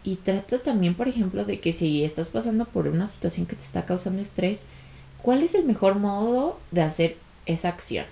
y 0.04 0.16
trata 0.18 0.60
también, 0.60 0.96
por 0.96 1.08
ejemplo, 1.08 1.44
de 1.44 1.60
que 1.60 1.74
si 1.74 2.04
estás 2.04 2.30
pasando 2.30 2.66
por 2.66 2.88
una 2.88 3.08
situación 3.08 3.46
que 3.46 3.56
te 3.56 3.64
está 3.64 3.86
causando 3.86 4.22
estrés, 4.22 4.66
¿cuál 5.22 5.42
es 5.42 5.56
el 5.56 5.66
mejor 5.66 5.96
modo 5.96 6.60
de 6.72 6.82
hacer 6.82 7.18
esa 7.46 7.70
acción? 7.70 8.06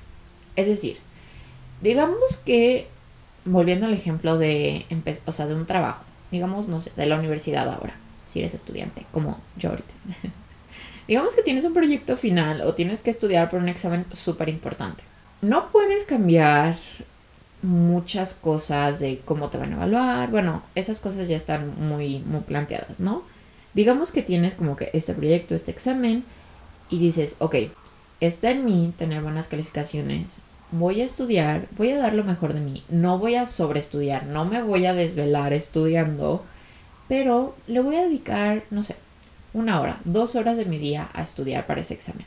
Es 0.56 0.67
decir, 0.67 0.97
digamos 1.82 2.38
que, 2.45 2.88
volviendo 3.45 3.86
al 3.86 3.93
ejemplo 3.93 4.38
de, 4.38 4.86
o 5.26 5.32
sea, 5.32 5.47
de 5.47 5.56
un 5.56 5.65
trabajo, 5.65 6.04
digamos, 6.32 6.67
no 6.67 6.80
sé, 6.80 6.91
de 6.97 7.06
la 7.06 7.17
universidad 7.17 7.69
ahora 7.69 8.02
si 8.33 8.39
eres 8.39 8.55
estudiante, 8.55 9.05
como 9.11 9.39
yo 9.57 9.69
ahorita. 9.69 9.93
Digamos 11.07 11.35
que 11.35 11.43
tienes 11.43 11.65
un 11.65 11.73
proyecto 11.73 12.17
final 12.17 12.61
o 12.61 12.73
tienes 12.73 13.01
que 13.01 13.11
estudiar 13.11 13.47
por 13.47 13.59
un 13.59 13.69
examen 13.69 14.05
súper 14.11 14.49
importante. 14.49 15.03
No 15.41 15.71
puedes 15.71 16.03
cambiar 16.03 16.77
muchas 17.61 18.33
cosas 18.33 18.99
de 18.99 19.19
cómo 19.23 19.51
te 19.51 19.59
van 19.59 19.73
a 19.73 19.75
evaluar. 19.75 20.31
Bueno, 20.31 20.63
esas 20.73 20.99
cosas 20.99 21.27
ya 21.27 21.35
están 21.35 21.79
muy, 21.79 22.19
muy 22.19 22.39
planteadas, 22.39 22.99
¿no? 22.99 23.21
Digamos 23.75 24.11
que 24.11 24.23
tienes 24.23 24.55
como 24.55 24.75
que 24.75 24.89
este 24.93 25.13
proyecto, 25.13 25.53
este 25.53 25.69
examen, 25.69 26.23
y 26.89 26.97
dices, 26.97 27.35
ok, 27.37 27.55
está 28.19 28.49
en 28.49 28.65
mí 28.65 28.93
tener 28.97 29.21
buenas 29.21 29.47
calificaciones. 29.47 30.41
Voy 30.71 31.01
a 31.01 31.05
estudiar, 31.05 31.67
voy 31.77 31.91
a 31.91 31.99
dar 31.99 32.15
lo 32.15 32.23
mejor 32.23 32.53
de 32.53 32.61
mí. 32.61 32.83
No 32.89 33.19
voy 33.19 33.35
a 33.35 33.45
sobreestudiar, 33.45 34.25
no 34.25 34.45
me 34.45 34.63
voy 34.63 34.87
a 34.87 34.95
desvelar 34.95 35.53
estudiando 35.53 36.43
pero 37.07 37.55
le 37.67 37.81
voy 37.81 37.95
a 37.95 38.03
dedicar, 38.03 38.63
no 38.71 38.83
sé, 38.83 38.95
una 39.53 39.79
hora, 39.79 40.01
dos 40.05 40.35
horas 40.35 40.57
de 40.57 40.65
mi 40.65 40.77
día 40.77 41.09
a 41.13 41.21
estudiar 41.21 41.67
para 41.67 41.81
ese 41.81 41.93
examen. 41.93 42.25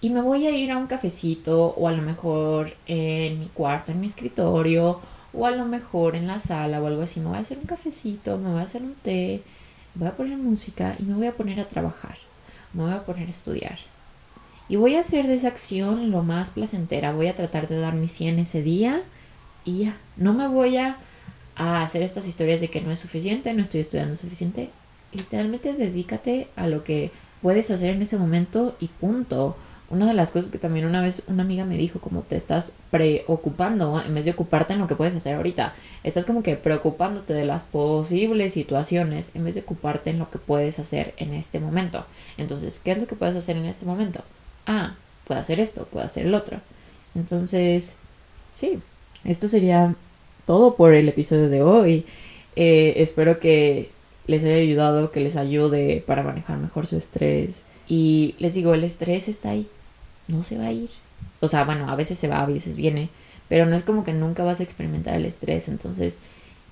Y 0.00 0.10
me 0.10 0.20
voy 0.20 0.46
a 0.46 0.50
ir 0.50 0.70
a 0.70 0.76
un 0.76 0.86
cafecito 0.86 1.68
o 1.68 1.88
a 1.88 1.92
lo 1.92 2.02
mejor 2.02 2.76
en 2.86 3.38
mi 3.38 3.46
cuarto, 3.46 3.92
en 3.92 4.00
mi 4.00 4.06
escritorio 4.06 5.00
o 5.32 5.46
a 5.46 5.50
lo 5.50 5.64
mejor 5.64 6.16
en 6.16 6.26
la 6.26 6.38
sala 6.38 6.82
o 6.82 6.86
algo 6.86 7.02
así. 7.02 7.20
Me 7.20 7.28
voy 7.28 7.38
a 7.38 7.40
hacer 7.40 7.58
un 7.58 7.64
cafecito, 7.64 8.38
me 8.38 8.50
voy 8.50 8.60
a 8.60 8.64
hacer 8.64 8.82
un 8.82 8.94
té, 8.94 9.42
voy 9.94 10.08
a 10.08 10.16
poner 10.16 10.36
música 10.36 10.96
y 10.98 11.04
me 11.04 11.14
voy 11.14 11.26
a 11.26 11.36
poner 11.36 11.60
a 11.60 11.68
trabajar. 11.68 12.18
Me 12.72 12.82
voy 12.84 12.92
a 12.92 13.04
poner 13.04 13.28
a 13.28 13.30
estudiar. 13.30 13.78
Y 14.68 14.76
voy 14.76 14.96
a 14.96 15.00
hacer 15.00 15.26
de 15.26 15.34
esa 15.34 15.48
acción 15.48 16.10
lo 16.10 16.22
más 16.22 16.50
placentera. 16.50 17.12
Voy 17.12 17.28
a 17.28 17.34
tratar 17.34 17.68
de 17.68 17.78
dar 17.78 17.94
mi 17.94 18.08
100 18.08 18.40
ese 18.40 18.62
día 18.62 19.02
y 19.64 19.84
ya. 19.84 19.96
No 20.16 20.34
me 20.34 20.48
voy 20.48 20.76
a 20.76 20.96
a 21.56 21.82
hacer 21.82 22.02
estas 22.02 22.28
historias 22.28 22.60
de 22.60 22.68
que 22.68 22.80
no 22.80 22.90
es 22.90 23.00
suficiente, 23.00 23.52
no 23.54 23.62
estoy 23.62 23.80
estudiando 23.80 24.14
suficiente. 24.14 24.70
Literalmente 25.12 25.72
dedícate 25.72 26.48
a 26.56 26.66
lo 26.66 26.84
que 26.84 27.10
puedes 27.42 27.70
hacer 27.70 27.90
en 27.90 28.02
ese 28.02 28.18
momento 28.18 28.76
y 28.78 28.88
punto. 28.88 29.56
Una 29.88 30.06
de 30.06 30.14
las 30.14 30.32
cosas 30.32 30.50
que 30.50 30.58
también 30.58 30.84
una 30.84 31.00
vez 31.00 31.22
una 31.28 31.44
amiga 31.44 31.64
me 31.64 31.78
dijo, 31.78 32.00
como 32.00 32.22
te 32.22 32.36
estás 32.36 32.72
preocupando 32.90 34.02
en 34.04 34.14
vez 34.14 34.24
de 34.24 34.32
ocuparte 34.32 34.72
en 34.72 34.80
lo 34.80 34.88
que 34.88 34.96
puedes 34.96 35.14
hacer 35.14 35.36
ahorita. 35.36 35.74
Estás 36.02 36.24
como 36.24 36.42
que 36.42 36.56
preocupándote 36.56 37.32
de 37.34 37.44
las 37.44 37.62
posibles 37.62 38.52
situaciones 38.52 39.30
en 39.34 39.44
vez 39.44 39.54
de 39.54 39.60
ocuparte 39.60 40.10
en 40.10 40.18
lo 40.18 40.28
que 40.28 40.38
puedes 40.38 40.78
hacer 40.80 41.14
en 41.18 41.32
este 41.32 41.60
momento. 41.60 42.04
Entonces, 42.36 42.80
¿qué 42.80 42.92
es 42.92 42.98
lo 42.98 43.06
que 43.06 43.14
puedes 43.14 43.36
hacer 43.36 43.56
en 43.56 43.66
este 43.66 43.86
momento? 43.86 44.24
Ah, 44.66 44.96
puedo 45.24 45.40
hacer 45.40 45.60
esto, 45.60 45.86
puedo 45.86 46.04
hacer 46.04 46.26
el 46.26 46.34
otro. 46.34 46.60
Entonces, 47.14 47.94
sí, 48.50 48.80
esto 49.24 49.46
sería 49.46 49.94
todo 50.46 50.76
por 50.76 50.94
el 50.94 51.08
episodio 51.08 51.50
de 51.50 51.62
hoy. 51.62 52.06
Eh, 52.54 52.94
espero 52.96 53.38
que 53.38 53.90
les 54.26 54.44
haya 54.44 54.56
ayudado, 54.56 55.10
que 55.10 55.20
les 55.20 55.36
ayude 55.36 56.02
para 56.06 56.22
manejar 56.22 56.58
mejor 56.58 56.86
su 56.86 56.96
estrés. 56.96 57.64
Y 57.88 58.34
les 58.38 58.54
digo, 58.54 58.72
el 58.74 58.84
estrés 58.84 59.28
está 59.28 59.50
ahí, 59.50 59.68
no 60.28 60.42
se 60.42 60.56
va 60.56 60.66
a 60.66 60.72
ir. 60.72 60.90
O 61.40 61.48
sea, 61.48 61.64
bueno, 61.64 61.88
a 61.88 61.96
veces 61.96 62.18
se 62.18 62.28
va, 62.28 62.40
a 62.40 62.46
veces 62.46 62.76
viene, 62.76 63.10
pero 63.48 63.66
no 63.66 63.76
es 63.76 63.82
como 63.82 64.04
que 64.04 64.12
nunca 64.12 64.42
vas 64.42 64.60
a 64.60 64.62
experimentar 64.62 65.14
el 65.14 65.26
estrés, 65.26 65.68
entonces 65.68 66.20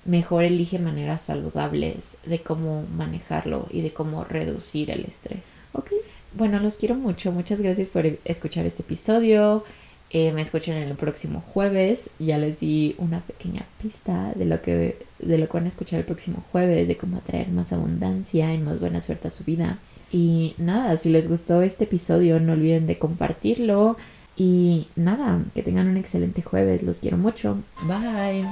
mejor 0.05 0.43
elige 0.43 0.79
maneras 0.79 1.21
saludables 1.21 2.17
de 2.25 2.39
cómo 2.39 2.83
manejarlo 2.95 3.67
y 3.71 3.81
de 3.81 3.93
cómo 3.93 4.23
reducir 4.23 4.91
el 4.91 5.05
estrés. 5.05 5.53
Ok, 5.73 5.91
bueno, 6.33 6.59
los 6.59 6.77
quiero 6.77 6.95
mucho, 6.95 7.31
muchas 7.31 7.61
gracias 7.61 7.89
por 7.89 8.05
escuchar 8.25 8.65
este 8.65 8.81
episodio. 8.81 9.63
Eh, 10.11 10.31
me 10.31 10.41
escuchen 10.41 10.77
en 10.77 10.87
el 10.87 10.95
próximo 10.95 11.41
jueves. 11.41 12.09
Ya 12.19 12.37
les 12.37 12.59
di 12.59 12.95
una 12.97 13.21
pequeña 13.21 13.65
pista 13.81 14.31
de 14.35 14.45
lo 14.45 14.61
que 14.61 15.05
de 15.19 15.37
lo 15.37 15.47
que 15.47 15.53
van 15.57 15.65
a 15.65 15.69
escuchar 15.69 15.99
el 15.99 16.05
próximo 16.05 16.43
jueves, 16.51 16.87
de 16.87 16.97
cómo 16.97 17.17
atraer 17.17 17.49
más 17.49 17.73
abundancia 17.73 18.53
y 18.53 18.57
más 18.57 18.79
buena 18.79 19.01
suerte 19.01 19.27
a 19.27 19.31
su 19.31 19.43
vida. 19.43 19.79
Y 20.11 20.55
nada, 20.57 20.95
si 20.97 21.09
les 21.09 21.27
gustó 21.27 21.61
este 21.61 21.85
episodio, 21.85 22.39
no 22.39 22.53
olviden 22.53 22.85
de 22.85 22.97
compartirlo. 22.97 23.97
Y 24.37 24.87
nada, 24.95 25.43
que 25.53 25.63
tengan 25.63 25.87
un 25.87 25.97
excelente 25.97 26.41
jueves. 26.41 26.83
Los 26.83 26.99
quiero 26.99 27.17
mucho. 27.17 27.57
Bye. 27.87 28.45